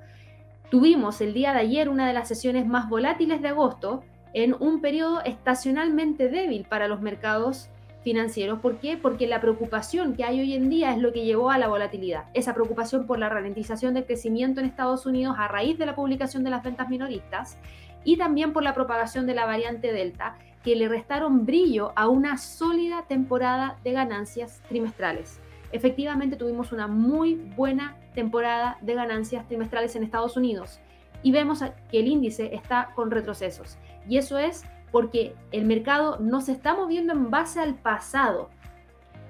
[0.69, 4.81] Tuvimos el día de ayer una de las sesiones más volátiles de agosto, en un
[4.81, 7.69] periodo estacionalmente débil para los mercados
[8.03, 8.59] financieros.
[8.59, 8.97] ¿Por qué?
[8.97, 12.25] Porque la preocupación que hay hoy en día es lo que llevó a la volatilidad.
[12.33, 16.43] Esa preocupación por la ralentización del crecimiento en Estados Unidos a raíz de la publicación
[16.43, 17.57] de las ventas minoristas
[18.03, 22.37] y también por la propagación de la variante Delta, que le restaron brillo a una
[22.37, 25.39] sólida temporada de ganancias trimestrales.
[25.71, 30.79] Efectivamente tuvimos una muy buena temporada de ganancias trimestrales en Estados Unidos
[31.23, 33.77] y vemos que el índice está con retrocesos.
[34.07, 38.49] Y eso es porque el mercado no se está moviendo en base al pasado.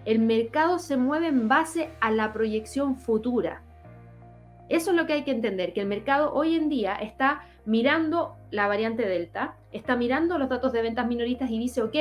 [0.06, 3.62] El mercado se mueve en base a la proyección futura.
[4.70, 8.36] Eso es lo que hay que entender, que el mercado hoy en día está mirando
[8.50, 11.96] la variante Delta, está mirando los datos de ventas minoristas y dice, ok,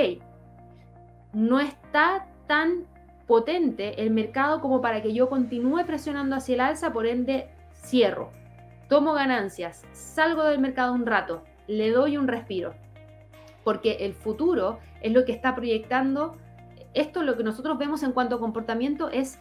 [1.32, 2.86] no está tan
[3.26, 8.30] potente el mercado como para que yo continúe presionando hacia el alza, por ende cierro
[8.92, 11.42] tomo ganancias, salgo del mercado un rato,
[11.76, 12.74] le doy un respiro,
[13.64, 16.36] porque el futuro es lo que está proyectando.
[16.94, 19.38] Esto lo que nosotros vemos en cuanto a comportamiento es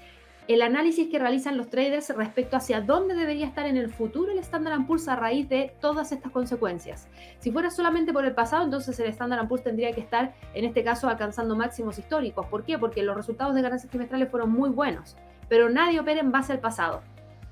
[0.48, 4.40] el análisis que realizan los traders respecto hacia dónde debería estar en el futuro el
[4.40, 7.08] Standard Poor's a raíz de todas estas consecuencias.
[7.40, 10.84] Si fuera solamente por el pasado, entonces el Standard Poor's tendría que estar, en este
[10.84, 12.48] caso, alcanzando máximos históricos.
[12.48, 12.78] ¿Por qué?
[12.78, 15.16] Porque los resultados de ganancias trimestrales fueron muy buenos,
[15.48, 17.02] pero nadie opera en base al pasado.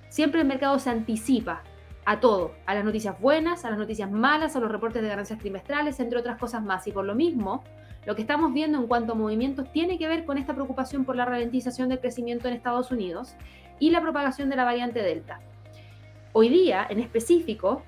[0.09, 1.63] Siempre el mercado se anticipa
[2.05, 5.39] a todo, a las noticias buenas, a las noticias malas, a los reportes de ganancias
[5.39, 6.87] trimestrales, entre otras cosas más.
[6.87, 7.63] Y por lo mismo,
[8.05, 11.15] lo que estamos viendo en cuanto a movimientos tiene que ver con esta preocupación por
[11.15, 13.35] la ralentización del crecimiento en Estados Unidos
[13.79, 15.39] y la propagación de la variante Delta.
[16.33, 17.83] Hoy día, en específico,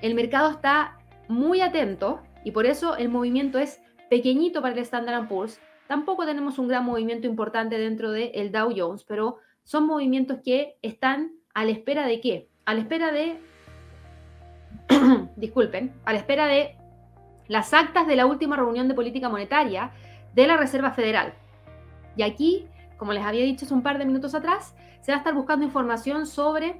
[0.00, 5.28] el mercado está muy atento y por eso el movimiento es pequeñito para el Standard
[5.28, 5.60] Poor's.
[5.86, 11.32] Tampoco tenemos un gran movimiento importante dentro del Dow Jones, pero son movimientos que están
[11.54, 12.49] a la espera de qué?
[12.70, 13.36] A la espera de,
[15.36, 16.76] disculpen, a la espera de
[17.48, 19.90] las actas de la última reunión de política monetaria
[20.34, 21.34] de la Reserva Federal.
[22.14, 25.18] Y aquí, como les había dicho hace un par de minutos atrás, se va a
[25.18, 26.76] estar buscando información sobre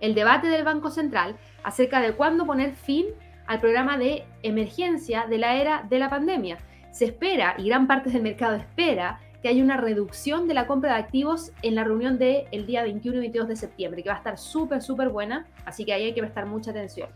[0.00, 3.04] el debate del Banco Central acerca de cuándo poner fin
[3.46, 6.56] al programa de emergencia de la era de la pandemia.
[6.90, 10.94] Se espera, y gran parte del mercado espera, que haya una reducción de la compra
[10.94, 14.18] de activos en la reunión del día 21 y 22 de septiembre, que va a
[14.18, 17.08] estar súper, súper buena, así que ahí hay que prestar mucha atención.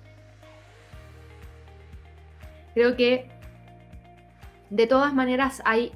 [2.74, 3.28] Creo que
[4.70, 5.92] de todas maneras hay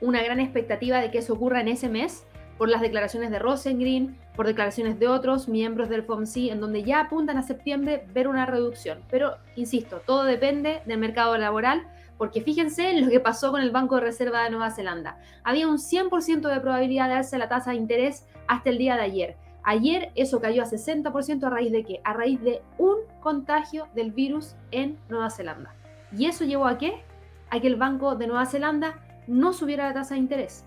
[0.00, 2.24] una gran expectativa de que eso ocurra en ese mes
[2.56, 7.00] por las declaraciones de Rosengren, por declaraciones de otros miembros del FOMC, en donde ya
[7.00, 9.00] apuntan a septiembre ver una reducción.
[9.10, 11.86] Pero, insisto, todo depende del mercado laboral,
[12.18, 15.18] porque fíjense en lo que pasó con el Banco de Reserva de Nueva Zelanda.
[15.44, 19.02] Había un 100% de probabilidad de darse la tasa de interés hasta el día de
[19.02, 19.36] ayer.
[19.62, 22.00] Ayer eso cayó a 60% a raíz de qué?
[22.04, 25.74] A raíz de un contagio del virus en Nueva Zelanda.
[26.16, 27.02] ¿Y eso llevó a qué?
[27.50, 30.64] A que el Banco de Nueva Zelanda no subiera la tasa de interés.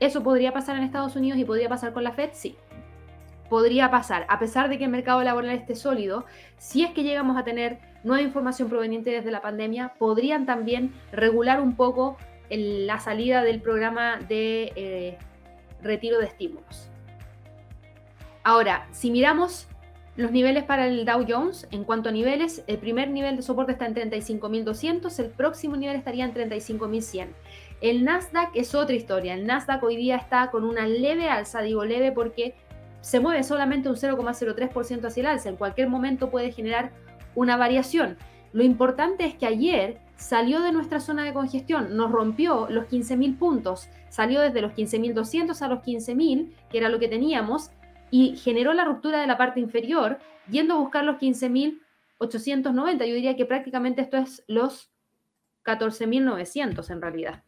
[0.00, 2.30] ¿Eso podría pasar en Estados Unidos y podría pasar con la Fed?
[2.32, 2.56] Sí.
[3.54, 6.24] Podría pasar, a pesar de que el mercado laboral esté sólido,
[6.58, 11.60] si es que llegamos a tener nueva información proveniente desde la pandemia, podrían también regular
[11.60, 12.16] un poco
[12.50, 15.18] la salida del programa de eh,
[15.80, 16.90] retiro de estímulos.
[18.42, 19.68] Ahora, si miramos
[20.16, 23.70] los niveles para el Dow Jones, en cuanto a niveles, el primer nivel de soporte
[23.70, 27.28] está en 35.200, el próximo nivel estaría en 35.100.
[27.80, 29.34] El Nasdaq es otra historia.
[29.34, 32.54] El Nasdaq hoy día está con una leve alza, digo leve porque
[33.04, 35.50] se mueve solamente un 0,03% hacia el alza.
[35.50, 36.90] En cualquier momento puede generar
[37.34, 38.16] una variación.
[38.54, 43.36] Lo importante es que ayer salió de nuestra zona de congestión, nos rompió los 15.000
[43.36, 47.72] puntos, salió desde los 15.200 a los 15.000, que era lo que teníamos,
[48.10, 53.04] y generó la ruptura de la parte inferior, yendo a buscar los 15.890.
[53.06, 54.90] Yo diría que prácticamente esto es los
[55.66, 57.42] 14.900 en realidad.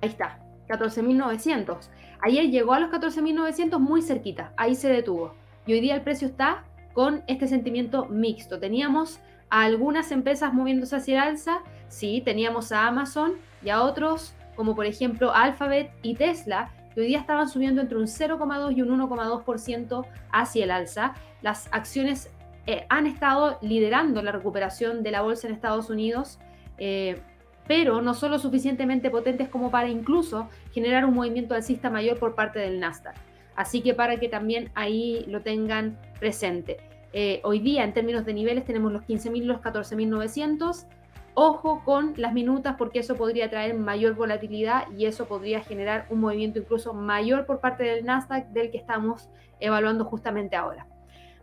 [0.00, 1.88] Ahí está, 14.900.
[2.22, 5.34] Ayer llegó a los 14.900 muy cerquita, ahí se detuvo.
[5.66, 8.58] Y hoy día el precio está con este sentimiento mixto.
[8.60, 14.34] Teníamos a algunas empresas moviéndose hacia el alza, sí, teníamos a Amazon y a otros
[14.54, 18.82] como por ejemplo Alphabet y Tesla, que hoy día estaban subiendo entre un 0,2 y
[18.82, 21.14] un 1,2% hacia el alza.
[21.42, 22.30] Las acciones
[22.66, 26.38] eh, han estado liderando la recuperación de la bolsa en Estados Unidos,
[26.78, 27.20] eh,
[27.66, 32.34] pero no son lo suficientemente potentes como para incluso generar un movimiento alcista mayor por
[32.34, 33.16] parte del Nasdaq.
[33.56, 36.78] Así que para que también ahí lo tengan presente.
[37.12, 40.86] Eh, hoy día, en términos de niveles, tenemos los 15.000 y los 14.900.
[41.34, 46.20] Ojo con las minutas porque eso podría traer mayor volatilidad y eso podría generar un
[46.20, 50.86] movimiento incluso mayor por parte del Nasdaq del que estamos evaluando justamente ahora.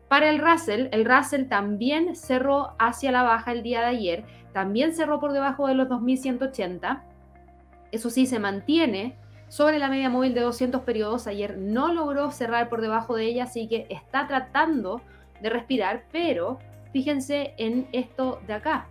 [0.08, 4.94] Para el Russell, el Russell también cerró hacia la baja el día de ayer, también
[4.94, 7.04] cerró por debajo de los 2180.
[7.92, 9.16] Eso sí, se mantiene
[9.48, 11.28] sobre la media móvil de 200 periodos.
[11.28, 15.02] Ayer no logró cerrar por debajo de ella, así que está tratando
[15.42, 16.60] de respirar, pero
[16.94, 18.88] fíjense en esto de acá.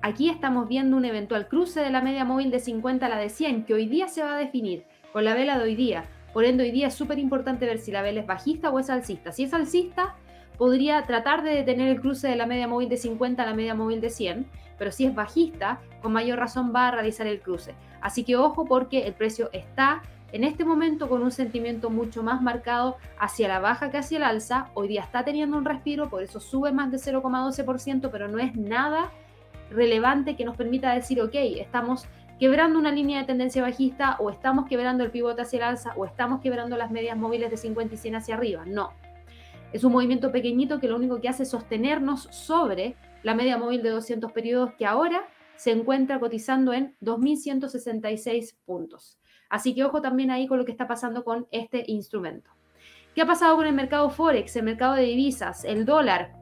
[0.00, 3.28] Aquí estamos viendo un eventual cruce de la media móvil de 50 a la de
[3.28, 6.04] 100 que hoy día se va a definir con la vela de hoy día.
[6.32, 8.90] Por ende, hoy día es súper importante ver si la vela es bajista o es
[8.90, 9.30] alcista.
[9.30, 10.16] Si es alcista,
[10.58, 13.74] podría tratar de detener el cruce de la media móvil de 50 a la media
[13.74, 14.46] móvil de 100,
[14.78, 17.74] pero si es bajista, con mayor razón va a realizar el cruce.
[18.00, 22.42] Así que ojo porque el precio está en este momento con un sentimiento mucho más
[22.42, 24.70] marcado hacia la baja que hacia el alza.
[24.74, 28.56] Hoy día está teniendo un respiro, por eso sube más de 0,12%, pero no es
[28.56, 29.10] nada
[29.70, 32.06] relevante que nos permita decir, ok, estamos
[32.38, 36.04] quebrando una línea de tendencia bajista o estamos quebrando el pivote hacia el alza o
[36.06, 38.64] estamos quebrando las medias móviles de 50 y 100 hacia arriba.
[38.66, 38.90] No.
[39.72, 43.82] Es un movimiento pequeñito que lo único que hace es sostenernos sobre la media móvil
[43.82, 49.18] de 200 periodos que ahora se encuentra cotizando en 2.166 puntos.
[49.48, 52.50] Así que ojo también ahí con lo que está pasando con este instrumento.
[53.14, 56.32] ¿Qué ha pasado con el mercado Forex, el mercado de divisas, el dólar?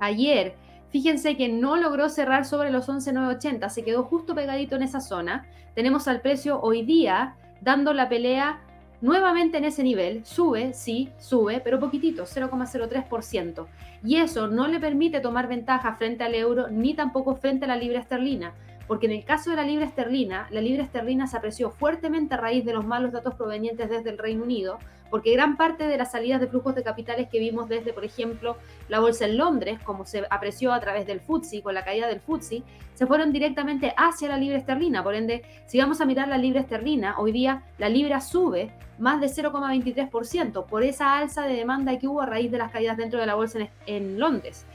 [0.00, 0.54] Ayer,
[0.88, 5.46] fíjense que no logró cerrar sobre los 11.980, se quedó justo pegadito en esa zona.
[5.74, 8.60] Tenemos al precio hoy día dando la pelea
[9.04, 10.24] nuevamente en ese nivel.
[10.24, 13.66] Sube, sí, sube, pero poquitito, 0,03%.
[14.02, 17.76] Y eso no le permite tomar ventaja frente al euro ni tampoco frente a la
[17.76, 18.54] libra esterlina
[18.86, 22.38] porque en el caso de la libra esterlina, la libra esterlina se apreció fuertemente a
[22.38, 24.78] raíz de los malos datos provenientes desde el Reino Unido,
[25.10, 28.56] porque gran parte de las salidas de flujos de capitales que vimos desde, por ejemplo,
[28.88, 32.20] la bolsa en Londres, como se apreció a través del FTSE, con la caída del
[32.20, 32.62] FTSE,
[32.94, 35.04] se fueron directamente hacia la libra esterlina.
[35.04, 39.20] Por ende, si vamos a mirar la libra esterlina, hoy día la libra sube más
[39.20, 43.20] de 0,23% por esa alza de demanda que hubo a raíz de las caídas dentro
[43.20, 44.66] de la bolsa en, en Londres.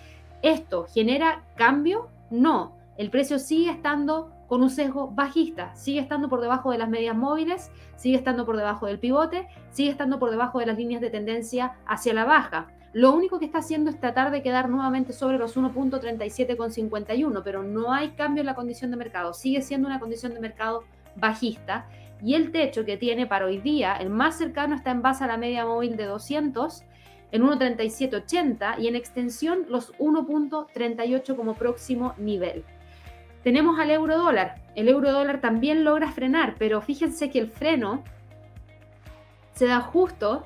[0.42, 2.08] ¿Esto genera cambio?
[2.30, 6.90] No, el precio sigue estando con un sesgo bajista, sigue estando por debajo de las
[6.90, 11.00] medias móviles, sigue estando por debajo del pivote, sigue estando por debajo de las líneas
[11.00, 12.68] de tendencia hacia la baja.
[12.92, 17.94] Lo único que está haciendo es tratar de quedar nuevamente sobre los 1.37,51, pero no
[17.94, 20.84] hay cambio en la condición de mercado, sigue siendo una condición de mercado
[21.16, 21.88] bajista
[22.22, 25.28] y el techo que tiene para hoy día, el más cercano está en base a
[25.28, 26.84] la media móvil de 200
[27.32, 32.66] en 1.3780 y en extensión los 1.38 como próximo nivel.
[33.44, 34.56] Tenemos al euro dólar.
[34.76, 38.04] El euro dólar también logra frenar, pero fíjense que el freno
[39.54, 40.46] se da justo,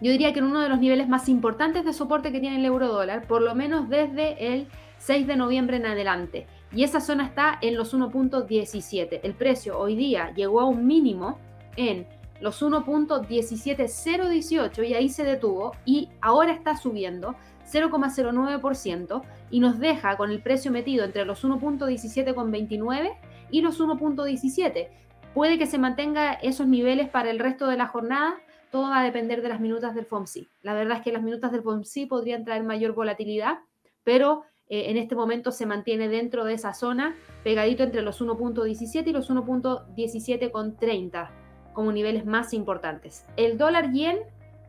[0.00, 2.64] yo diría que en uno de los niveles más importantes de soporte que tiene el
[2.64, 6.46] euro dólar, por lo menos desde el 6 de noviembre en adelante.
[6.72, 9.20] Y esa zona está en los 1.17.
[9.22, 11.38] El precio hoy día llegó a un mínimo
[11.76, 12.06] en
[12.40, 17.34] los 1.17018 y ahí se detuvo y ahora está subiendo
[17.70, 23.16] 0,09% y nos deja con el precio metido entre los 1.17,29
[23.50, 24.88] y los 1.17.
[25.34, 28.36] Puede que se mantenga esos niveles para el resto de la jornada,
[28.70, 30.48] todo va a depender de las minutas del FOMC.
[30.62, 33.58] La verdad es que las minutas del FOMC podrían traer mayor volatilidad,
[34.02, 39.06] pero eh, en este momento se mantiene dentro de esa zona, pegadito entre los 1.17
[39.06, 41.30] y los 1.17,30
[41.72, 43.26] como niveles más importantes.
[43.36, 44.18] El dólar yen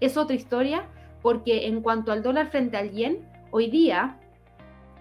[0.02, 0.88] es otra historia,
[1.28, 3.18] porque en cuanto al dólar frente al yen,
[3.52, 4.18] hoy día,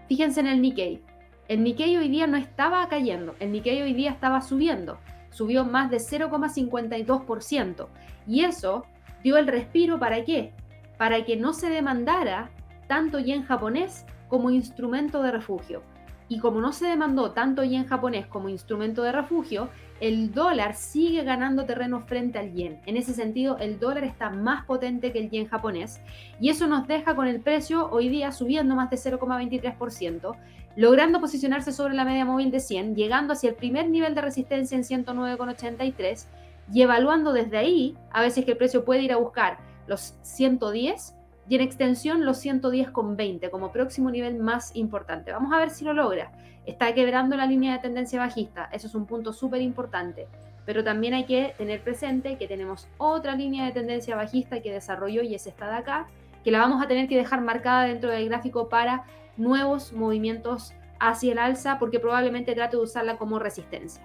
[0.09, 1.01] fíjense en el Nikkei,
[1.47, 4.99] el Nikkei hoy día no estaba cayendo, el Nikkei hoy día estaba subiendo,
[5.31, 7.87] subió más de 0,52%.
[8.27, 8.87] Y eso
[9.23, 10.53] dio el respiro para qué?
[10.99, 12.51] Para que no se demandara
[12.89, 15.85] tanto yen japonés como instrumento de refugio.
[16.29, 19.69] Y como no se demandó tanto yen japonés como instrumento de refugio,
[20.01, 22.81] el dólar sigue ganando terreno frente al yen.
[22.87, 26.01] En ese sentido, el dólar está más potente que el yen japonés
[26.39, 30.37] y eso nos deja con el precio hoy día subiendo más de 0,23%,
[30.77, 34.77] logrando posicionarse sobre la media móvil de 100, llegando hacia el primer nivel de resistencia
[34.77, 36.27] en 109,83
[36.73, 41.16] y evaluando desde ahí a veces que el precio puede ir a buscar los 110
[41.49, 45.33] y en extensión los 110,20 como próximo nivel más importante.
[45.33, 46.33] Vamos a ver si lo logra.
[46.65, 50.27] Está quebrando la línea de tendencia bajista, eso es un punto súper importante.
[50.65, 55.23] Pero también hay que tener presente que tenemos otra línea de tendencia bajista que desarrolló
[55.23, 56.09] y es esta de acá,
[56.43, 59.05] que la vamos a tener que dejar marcada dentro del gráfico para
[59.37, 64.03] nuevos movimientos hacia el alza, porque probablemente trate de usarla como resistencia.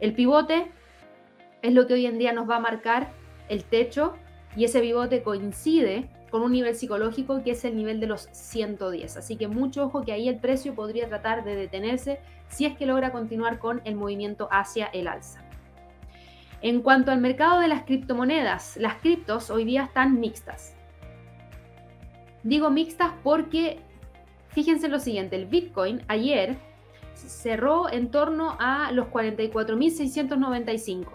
[0.00, 0.70] El pivote
[1.62, 3.12] es lo que hoy en día nos va a marcar
[3.48, 4.14] el techo
[4.56, 9.16] y ese pivote coincide con un nivel psicológico que es el nivel de los 110.
[9.16, 12.86] Así que mucho ojo que ahí el precio podría tratar de detenerse si es que
[12.86, 15.40] logra continuar con el movimiento hacia el alza.
[16.62, 20.74] En cuanto al mercado de las criptomonedas, las criptos hoy día están mixtas.
[22.42, 23.78] Digo mixtas porque
[24.48, 26.56] fíjense lo siguiente, el Bitcoin ayer
[27.14, 31.06] cerró en torno a los 44.695.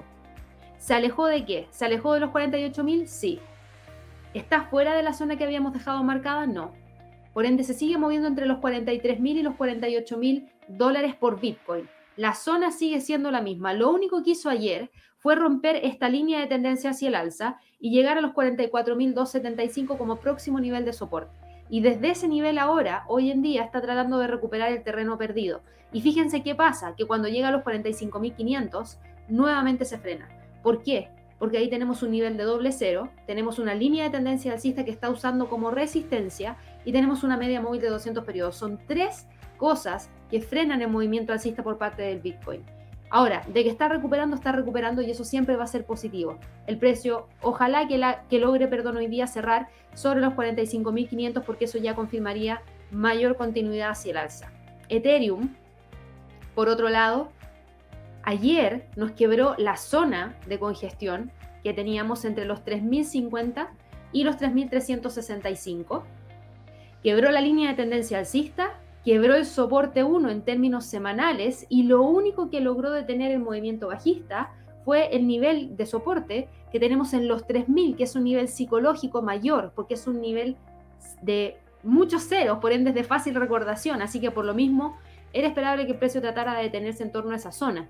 [0.78, 1.68] ¿Se alejó de qué?
[1.72, 3.06] ¿Se alejó de los 48.000?
[3.08, 3.40] Sí.
[4.36, 6.46] ¿Está fuera de la zona que habíamos dejado marcada?
[6.46, 6.74] No.
[7.34, 11.40] Por ende, se sigue moviendo entre los 43 mil y los 48 mil dólares por
[11.40, 11.88] Bitcoin.
[12.18, 13.72] La zona sigue siendo la misma.
[13.72, 17.92] Lo único que hizo ayer fue romper esta línea de tendencia hacia el alza y
[17.92, 21.34] llegar a los 44.275 como próximo nivel de soporte.
[21.70, 25.62] Y desde ese nivel ahora, hoy en día, está tratando de recuperar el terreno perdido.
[25.94, 28.98] Y fíjense qué pasa, que cuando llega a los 45.500,
[29.30, 30.28] nuevamente se frena.
[30.62, 31.10] ¿Por qué?
[31.40, 34.92] Porque ahí tenemos un nivel de doble cero, tenemos una línea de tendencia alcista que
[34.92, 38.56] está usando como resistencia y tenemos una media móvil de 200 periodos.
[38.56, 39.28] Son tres
[39.58, 42.64] cosas que frenan el movimiento alcista por parte del Bitcoin.
[43.10, 46.38] Ahora, de que está recuperando, está recuperando y eso siempre va a ser positivo.
[46.68, 51.96] El precio, ojalá que, logre, perdón, hoy día cerrar sobre los 45.500 porque eso ya
[51.96, 52.62] confirmaría
[52.92, 54.52] mayor continuidad hacia el alza.
[54.90, 55.54] Ethereum,
[56.56, 57.30] por otro lado,
[58.26, 61.32] ayer nos quebró la zona de congestión
[61.64, 63.70] que teníamos entre los 3.050
[64.12, 66.04] y los 3.365.
[67.02, 72.02] Quebró la línea de tendencia alcista quebró el soporte 1 en términos semanales y lo
[72.02, 74.52] único que logró detener el movimiento bajista
[74.84, 79.22] fue el nivel de soporte que tenemos en los 3000, que es un nivel psicológico
[79.22, 80.58] mayor, porque es un nivel
[81.22, 84.98] de muchos ceros, por ende es de fácil recordación, así que por lo mismo
[85.34, 87.88] era esperable que el precio tratara de detenerse en torno a esa zona.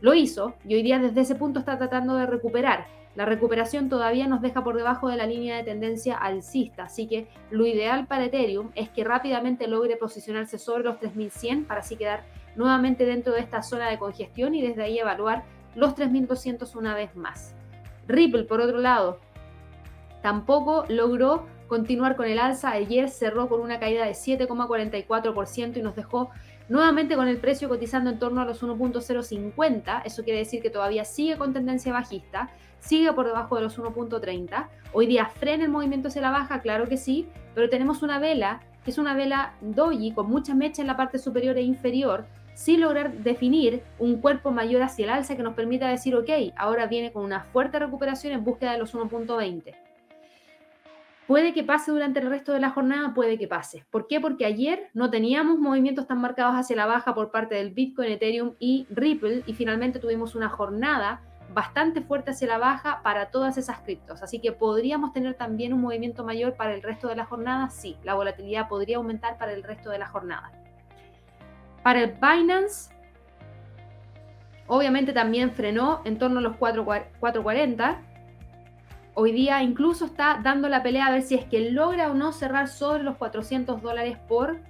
[0.00, 2.86] Lo hizo y hoy día desde ese punto está tratando de recuperar.
[3.16, 7.26] La recuperación todavía nos deja por debajo de la línea de tendencia alcista, así que
[7.50, 12.22] lo ideal para Ethereum es que rápidamente logre posicionarse sobre los 3100 para así quedar
[12.54, 15.42] nuevamente dentro de esta zona de congestión y desde ahí evaluar
[15.74, 17.56] los 3200 una vez más.
[18.06, 19.18] Ripple, por otro lado,
[20.22, 22.70] tampoco logró continuar con el alza.
[22.70, 26.30] Ayer cerró con una caída de 7,44% y nos dejó
[26.68, 30.02] nuevamente con el precio cotizando en torno a los 1.050.
[30.04, 32.50] Eso quiere decir que todavía sigue con tendencia bajista
[32.80, 34.68] sigue por debajo de los 1.30.
[34.92, 38.60] Hoy día frena el movimiento hacia la baja, claro que sí, pero tenemos una vela
[38.84, 42.80] que es una vela doji con mucha mecha en la parte superior e inferior, sin
[42.80, 47.12] lograr definir un cuerpo mayor hacia el alza que nos permita decir, ok, ahora viene
[47.12, 49.87] con una fuerte recuperación en búsqueda de los 1.20.
[51.28, 53.84] Puede que pase durante el resto de la jornada, puede que pase.
[53.90, 54.18] ¿Por qué?
[54.18, 58.54] Porque ayer no teníamos movimientos tan marcados hacia la baja por parte del Bitcoin, Ethereum
[58.58, 61.20] y Ripple y finalmente tuvimos una jornada
[61.52, 64.22] bastante fuerte hacia la baja para todas esas criptos.
[64.22, 67.68] Así que podríamos tener también un movimiento mayor para el resto de la jornada.
[67.68, 70.50] Sí, la volatilidad podría aumentar para el resto de la jornada.
[71.82, 72.90] Para el Binance,
[74.66, 78.02] obviamente también frenó en torno a los 440.
[79.20, 82.30] Hoy día incluso está dando la pelea a ver si es que logra o no
[82.30, 84.60] cerrar sobre los 400 dólares por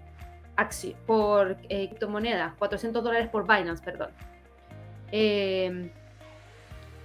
[1.07, 4.09] por eh, criptomoneda, 400 dólares por Binance, perdón.
[5.13, 5.93] Eh,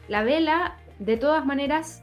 [0.07, 2.01] la vela, de todas maneras,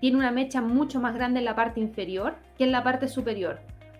[0.00, 3.58] tiene una mecha mucho más grande en la parte inferior que en la parte superior.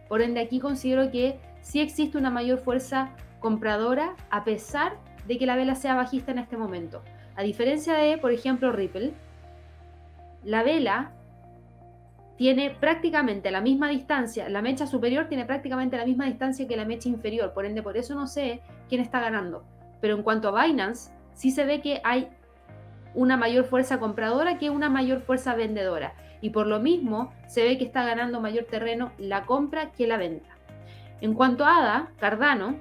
[0.09, 4.93] Por ende, aquí considero que sí existe una mayor fuerza compradora a pesar
[5.27, 7.03] de que la vela sea bajista en este momento.
[7.35, 9.13] A diferencia de, por ejemplo, Ripple,
[10.47, 11.11] la vela
[12.37, 16.85] tiene prácticamente la misma distancia, la mecha superior tiene prácticamente la misma distancia que la
[16.85, 19.65] mecha inferior, por ende por eso no sé quién está ganando.
[20.01, 22.29] Pero en cuanto a Binance, sí se ve que hay
[23.15, 26.15] una mayor fuerza compradora que una mayor fuerza vendedora.
[26.41, 30.19] Y por lo mismo se ve que está ganando mayor terreno la compra que la
[30.19, 30.51] venta.
[31.21, 32.77] En cuanto a ADA, Cardano,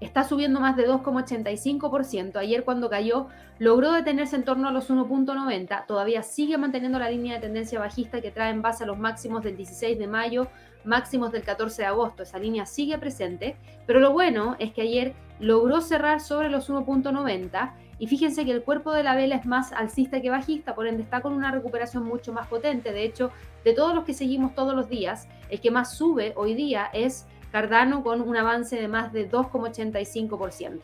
[0.00, 2.36] está subiendo más de 2,85%.
[2.36, 3.28] Ayer cuando cayó
[3.58, 5.86] logró detenerse en torno a los 1.90.
[5.86, 9.42] Todavía sigue manteniendo la línea de tendencia bajista que trae en base a los máximos
[9.42, 10.48] del 16 de mayo,
[10.84, 12.22] máximos del 14 de agosto.
[12.22, 13.56] Esa línea sigue presente.
[13.86, 18.62] Pero lo bueno es que ayer logró cerrar sobre los 1.90 y fíjense que el
[18.62, 22.04] cuerpo de la vela es más alcista que bajista, por ende está con una recuperación
[22.04, 22.92] mucho más potente.
[22.94, 23.30] De hecho,
[23.62, 27.26] de todos los que seguimos todos los días, el que más sube hoy día es
[27.52, 30.80] Cardano con un avance de más de 2,85%.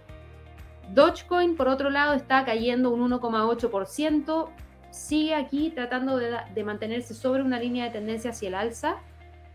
[0.93, 4.49] Dogecoin, por otro lado, está cayendo un 1,8%.
[4.91, 8.97] Sigue aquí tratando de, de mantenerse sobre una línea de tendencia hacia el alza,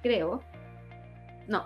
[0.02, 0.44] creo.
[1.48, 1.66] No,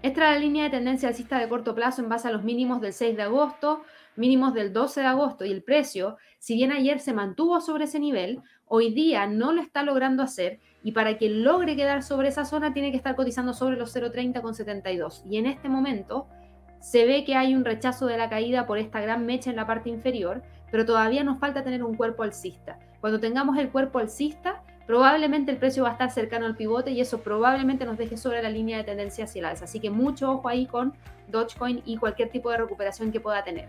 [0.00, 2.80] esta es la línea de tendencia alcista de corto plazo en base a los mínimos
[2.80, 3.82] del 6 de agosto,
[4.14, 7.98] mínimos del 12 de agosto y el precio, si bien ayer se mantuvo sobre ese
[7.98, 12.44] nivel, hoy día no lo está logrando hacer y para que logre quedar sobre esa
[12.44, 15.24] zona tiene que estar cotizando sobre los 0.30 con 72.
[15.28, 16.26] Y en este momento
[16.80, 19.66] se ve que hay un rechazo de la caída por esta gran mecha en la
[19.66, 22.78] parte inferior, pero todavía nos falta tener un cuerpo alcista.
[23.00, 27.00] Cuando tengamos el cuerpo alcista, probablemente el precio va a estar cercano al pivote y
[27.00, 29.64] eso probablemente nos deje sobre la línea de tendencia hacia el alza.
[29.64, 30.94] Así que mucho ojo ahí con
[31.28, 33.68] Dogecoin y cualquier tipo de recuperación que pueda tener.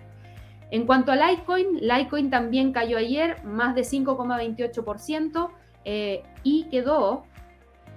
[0.72, 5.50] En cuanto a Litecoin, Litecoin también cayó ayer más de 5,28%
[5.86, 7.24] eh, y quedó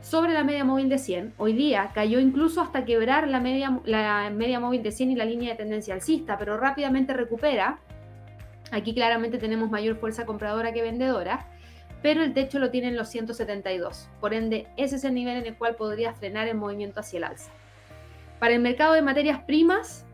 [0.00, 1.34] sobre la media móvil de 100.
[1.38, 5.24] Hoy día cayó incluso hasta quebrar la media, la media móvil de 100 y la
[5.24, 7.78] línea de tendencia alcista, pero rápidamente recupera.
[8.72, 11.46] Aquí claramente tenemos mayor fuerza compradora que vendedora,
[12.02, 14.08] pero el techo lo tiene en los 172.
[14.20, 17.24] Por ende, ese es el nivel en el cual podría frenar el movimiento hacia el
[17.24, 17.50] alza.
[18.40, 20.04] Para el mercado de materias primas,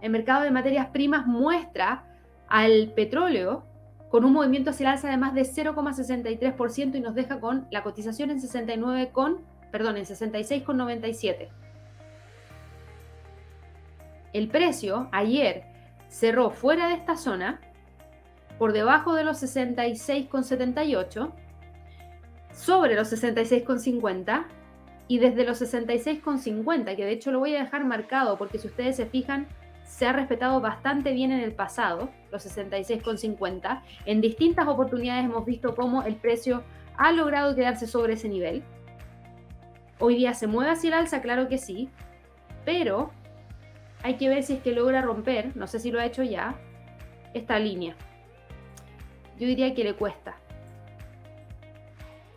[0.00, 2.04] el mercado de materias primas muestra
[2.48, 3.64] al petróleo
[4.12, 7.82] con un movimiento hacia el alza de más de 0,63% y nos deja con la
[7.82, 9.40] cotización en 69 con,
[9.70, 11.48] perdón, en 66,97.
[14.34, 15.64] El precio ayer
[16.08, 17.58] cerró fuera de esta zona,
[18.58, 21.32] por debajo de los 66,78,
[22.52, 24.44] sobre los 66,50
[25.08, 28.96] y desde los 66,50, que de hecho lo voy a dejar marcado porque si ustedes
[28.96, 29.48] se fijan,
[29.92, 33.82] se ha respetado bastante bien en el pasado, los 66,50.
[34.06, 36.62] En distintas oportunidades hemos visto cómo el precio
[36.96, 38.62] ha logrado quedarse sobre ese nivel.
[39.98, 41.90] Hoy día se mueve hacia el alza, claro que sí,
[42.64, 43.10] pero
[44.02, 46.54] hay que ver si es que logra romper, no sé si lo ha hecho ya,
[47.34, 47.94] esta línea.
[49.38, 50.36] Yo diría que le cuesta.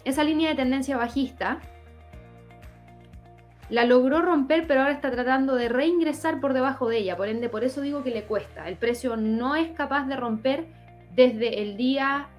[0.04, 1.62] Esa línea de tendencia bajista
[3.70, 7.18] la logró romper, pero ahora está tratando de reingresar por debajo de ella.
[7.18, 8.68] Por ende, por eso digo que le cuesta.
[8.68, 10.68] El precio no es capaz de romper
[11.16, 12.30] desde el día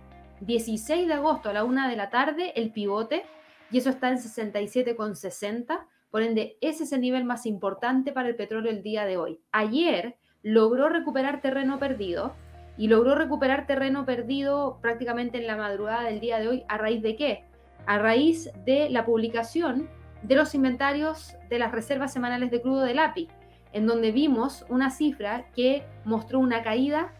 [0.40, 3.24] 16 de agosto a la una de la tarde el pivote
[3.70, 5.86] y eso está en 67,60.
[6.10, 9.40] Por ende, ese es el nivel más importante para el petróleo el día de hoy.
[9.50, 12.34] Ayer logró recuperar terreno perdido
[12.78, 16.64] y logró recuperar terreno perdido prácticamente en la madrugada del día de hoy.
[16.68, 17.44] ¿A raíz de qué?
[17.86, 19.88] A raíz de la publicación
[20.26, 23.28] de los inventarios de las reservas semanales de crudo del API,
[23.72, 27.12] en donde vimos una cifra que mostró una caída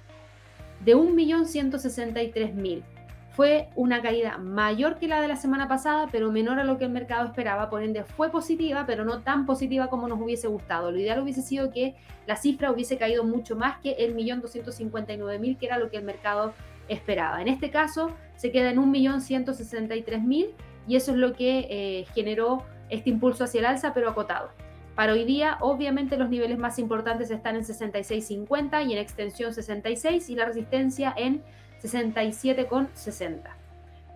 [0.85, 2.83] de 1.163.000.
[3.31, 6.87] Fue una caída mayor que la de la semana pasada, pero menor a lo que
[6.87, 10.91] el mercado esperaba, por ende fue positiva, pero no tan positiva como nos hubiese gustado.
[10.91, 11.95] Lo ideal hubiese sido que
[12.27, 16.55] la cifra hubiese caído mucho más que el 1.259.000, que era lo que el mercado
[16.89, 17.43] esperaba.
[17.43, 20.49] En este caso, se queda en 1.163.000
[20.89, 24.51] y eso es lo que eh, generó este impulso hacia el alza, pero acotado.
[24.95, 30.31] Para hoy día, obviamente los niveles más importantes están en 66.50 y en extensión 66
[30.31, 31.43] y la resistencia en
[31.83, 33.41] 67,60.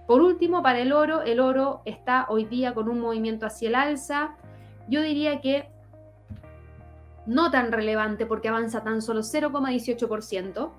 [0.06, 3.74] Por último, para el oro, el oro está hoy día con un movimiento hacia el
[3.74, 4.36] alza.
[4.88, 5.68] Yo diría que
[7.26, 10.70] no tan relevante porque avanza tan solo 0,18%.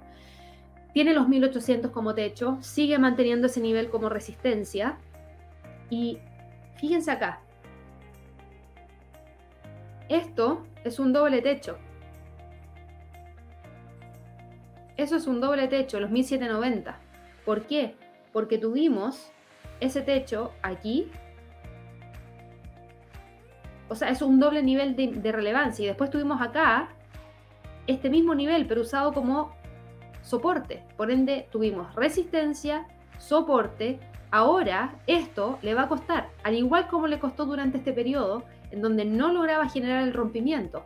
[0.94, 4.98] Tiene los 1800 como techo, sigue manteniendo ese nivel como resistencia.
[5.90, 6.18] Y
[6.76, 7.40] fíjense acá,
[10.12, 11.78] esto es un doble techo.
[14.98, 17.00] Eso es un doble techo, los 1790.
[17.46, 17.96] ¿Por qué?
[18.34, 19.32] Porque tuvimos
[19.80, 21.10] ese techo aquí.
[23.88, 25.84] O sea, es un doble nivel de, relevancia.
[25.84, 26.90] Y después tuvimos acá
[27.88, 29.56] este mismo nivel, pero usado como
[30.22, 30.84] soporte.
[30.98, 32.86] Por ende, tuvimos resistencia,
[33.18, 34.00] soporte.
[34.30, 38.82] Ahora, esto le va a costar, al igual como le costó durante este periodo, en
[38.82, 40.86] donde no lograba generar el rompimiento.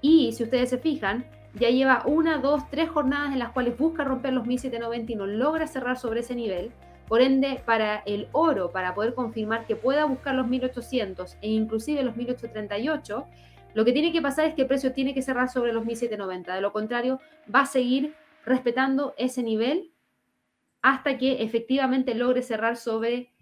[0.00, 4.04] Y si ustedes se fijan, ya lleva una, dos, tres jornadas en las cuales busca
[4.04, 6.72] romper los 1790 y no logra cerrar sobre ese nivel.
[7.08, 12.02] Por ende, para el oro, para poder confirmar que pueda buscar los 1800 e inclusive
[12.02, 13.26] los 1838,
[13.74, 16.54] lo que tiene que pasar es que el precio tiene que cerrar sobre los 1790.
[16.54, 17.20] De lo contrario,
[17.54, 19.90] va a seguir respetando ese nivel
[20.80, 23.32] hasta que efectivamente logre cerrar sobre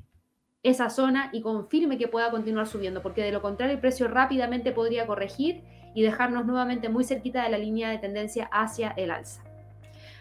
[0.62, 4.72] esa zona y confirme que pueda continuar subiendo, porque de lo contrario el precio rápidamente
[4.72, 5.62] podría corregir
[5.94, 9.42] y dejarnos nuevamente muy cerquita de la línea de tendencia hacia el alza.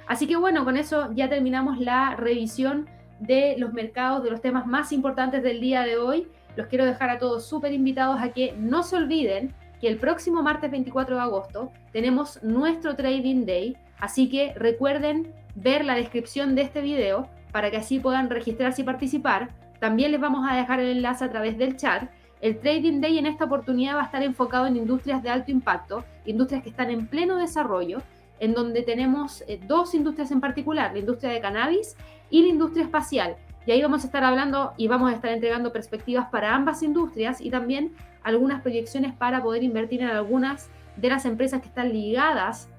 [0.08, 2.90] Así que bueno, con eso ya terminamos la revisión
[3.20, 6.28] de los mercados, de los temas más importantes del día de hoy.
[6.56, 10.44] Los quiero dejar a todos súper invitados a que no se olviden que el próximo
[10.44, 16.64] martes 24 de agosto tenemos nuestro Trading Day, así que recuerden ver la descripción de
[16.64, 19.50] este video para que así puedan registrarse y participar
[19.82, 22.04] también les vamos a dejar el enlace a través del chat.
[22.40, 26.06] El Trading Day en esta oportunidad va a estar enfocado en industrias de alto impacto,
[26.24, 27.98] industrias que están en pleno desarrollo,
[28.40, 31.98] en donde tenemos eh, dos industrias en particular, la industria de cannabis
[32.30, 33.38] y la industria espacial.
[33.66, 37.42] Y ahí vamos a estar hablando y vamos a estar entregando perspectivas para ambas industrias
[37.42, 42.70] y también algunas proyecciones para poder invertir en algunas de las empresas que están ligadas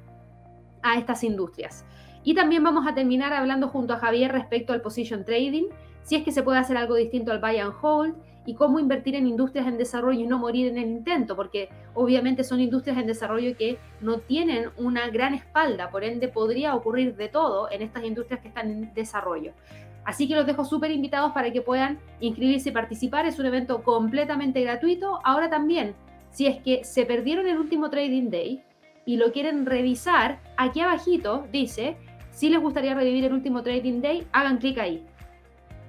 [0.82, 1.84] a estas industrias.
[2.22, 5.64] Y también vamos a terminar hablando junto a Javier respecto al position trading,
[6.02, 9.14] si es que se puede hacer algo distinto al buy and hold y cómo invertir
[9.14, 13.06] en industrias en desarrollo y no morir en el intento, porque obviamente son industrias en
[13.06, 18.04] desarrollo que no tienen una gran espalda, por ende podría ocurrir de todo en estas
[18.04, 19.52] industrias que están en desarrollo.
[20.04, 23.24] Así que los dejo súper invitados para que puedan inscribirse y participar.
[23.24, 25.20] Es un evento completamente gratuito.
[25.22, 25.94] Ahora también,
[26.30, 28.64] si es que se perdieron el último Trading Day
[29.06, 31.96] y lo quieren revisar, aquí abajito dice,
[32.32, 35.06] si les gustaría revivir el último Trading Day, hagan clic ahí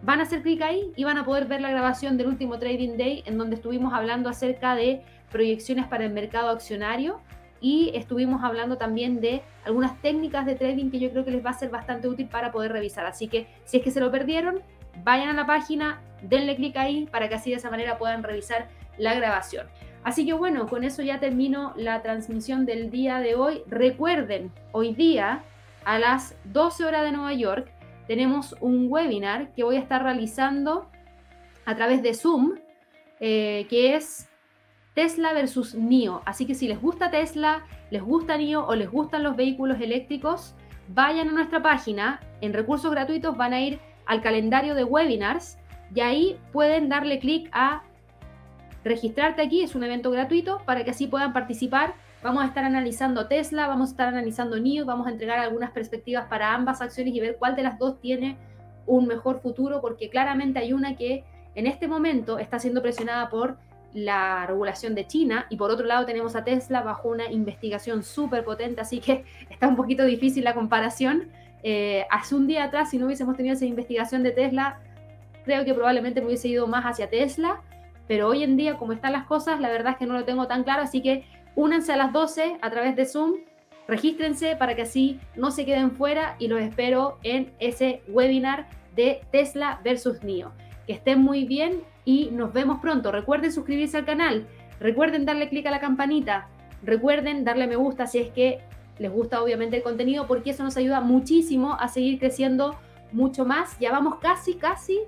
[0.04, 2.98] van a hacer clic ahí y van a poder ver la grabación del último Trading
[2.98, 5.02] Day en donde estuvimos hablando acerca de
[5.32, 7.22] proyecciones para el mercado accionario
[7.62, 11.52] y estuvimos hablando también de algunas técnicas de trading que yo creo que les va
[11.52, 13.06] a ser bastante útil para poder revisar.
[13.06, 14.62] Así que si es que se lo perdieron,
[15.06, 18.68] vayan a la página, denle clic ahí para que así de esa manera puedan revisar
[18.98, 19.68] la grabación.
[20.04, 23.62] Así que bueno, con eso ya termino la transmisión del día de hoy.
[23.68, 25.44] Recuerden, hoy día
[25.86, 27.72] a las 12 horas de Nueva York
[28.08, 30.90] tenemos un webinar que voy a estar realizando
[31.66, 32.56] a través de Zoom,
[33.20, 34.30] eh, que es
[34.94, 36.22] Tesla versus NIO.
[36.26, 40.56] Así que si les gusta Tesla, les gusta NIO o les gustan los vehículos eléctricos,
[40.90, 42.20] vayan a nuestra página.
[42.42, 45.58] En recursos gratuitos van a ir al calendario de webinars
[45.96, 47.84] y ahí pueden darle clic a
[48.84, 49.62] registrarte aquí.
[49.62, 51.96] Es un evento gratuito para que así puedan participar.
[52.24, 56.26] Vamos a estar analizando Tesla, vamos a estar analizando NIO, vamos a entregar algunas perspectivas
[56.30, 58.38] para ambas acciones y ver cuál de las dos tiene
[58.86, 63.58] un mejor futuro, porque claramente hay una que en este momento está siendo presionada por
[63.94, 68.46] la regulación de China y por otro lado tenemos a Tesla bajo una investigación súper
[68.46, 71.28] potente, así que está un poquito difícil la comparación.
[71.62, 74.80] Eh, hace un día atrás, si no hubiésemos tenido esa investigación de Tesla,
[75.44, 77.62] creo que probablemente me hubiese ido más hacia Tesla,
[78.08, 80.48] pero hoy en día, como están las cosas, la verdad es que no lo tengo
[80.48, 81.26] tan claro, así que
[81.56, 83.36] únanse a las 12 a través de Zoom,
[83.88, 89.22] regístrense para que así no se queden fuera y los espero en ese webinar de
[89.32, 90.52] Tesla versus NIO.
[90.88, 93.12] Que estén muy bien y nos vemos pronto.
[93.12, 94.48] Recuerden suscribirse al canal,
[94.80, 96.50] recuerden darle clic a la campanita,
[96.84, 98.60] recuerden darle me gusta si es que
[99.00, 102.76] les gusta obviamente el contenido porque eso nos ayuda muchísimo a seguir creciendo
[103.12, 103.78] mucho más.
[103.80, 105.00] Ya vamos casi, casi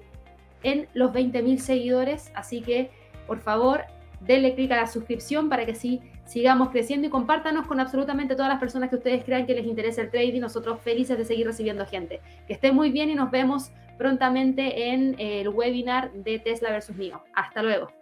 [0.63, 2.89] en los 20.000 seguidores, así que
[3.27, 3.83] por favor
[4.25, 8.49] denle clic a la suscripción para que así sigamos creciendo y compártanos con absolutamente todas
[8.49, 10.41] las personas que ustedes crean que les interesa el trading.
[10.41, 12.21] Nosotros felices de seguir recibiendo gente.
[12.47, 17.21] Que estén muy bien y nos vemos prontamente en el webinar de Tesla versus mío.
[17.33, 17.94] Hasta luego.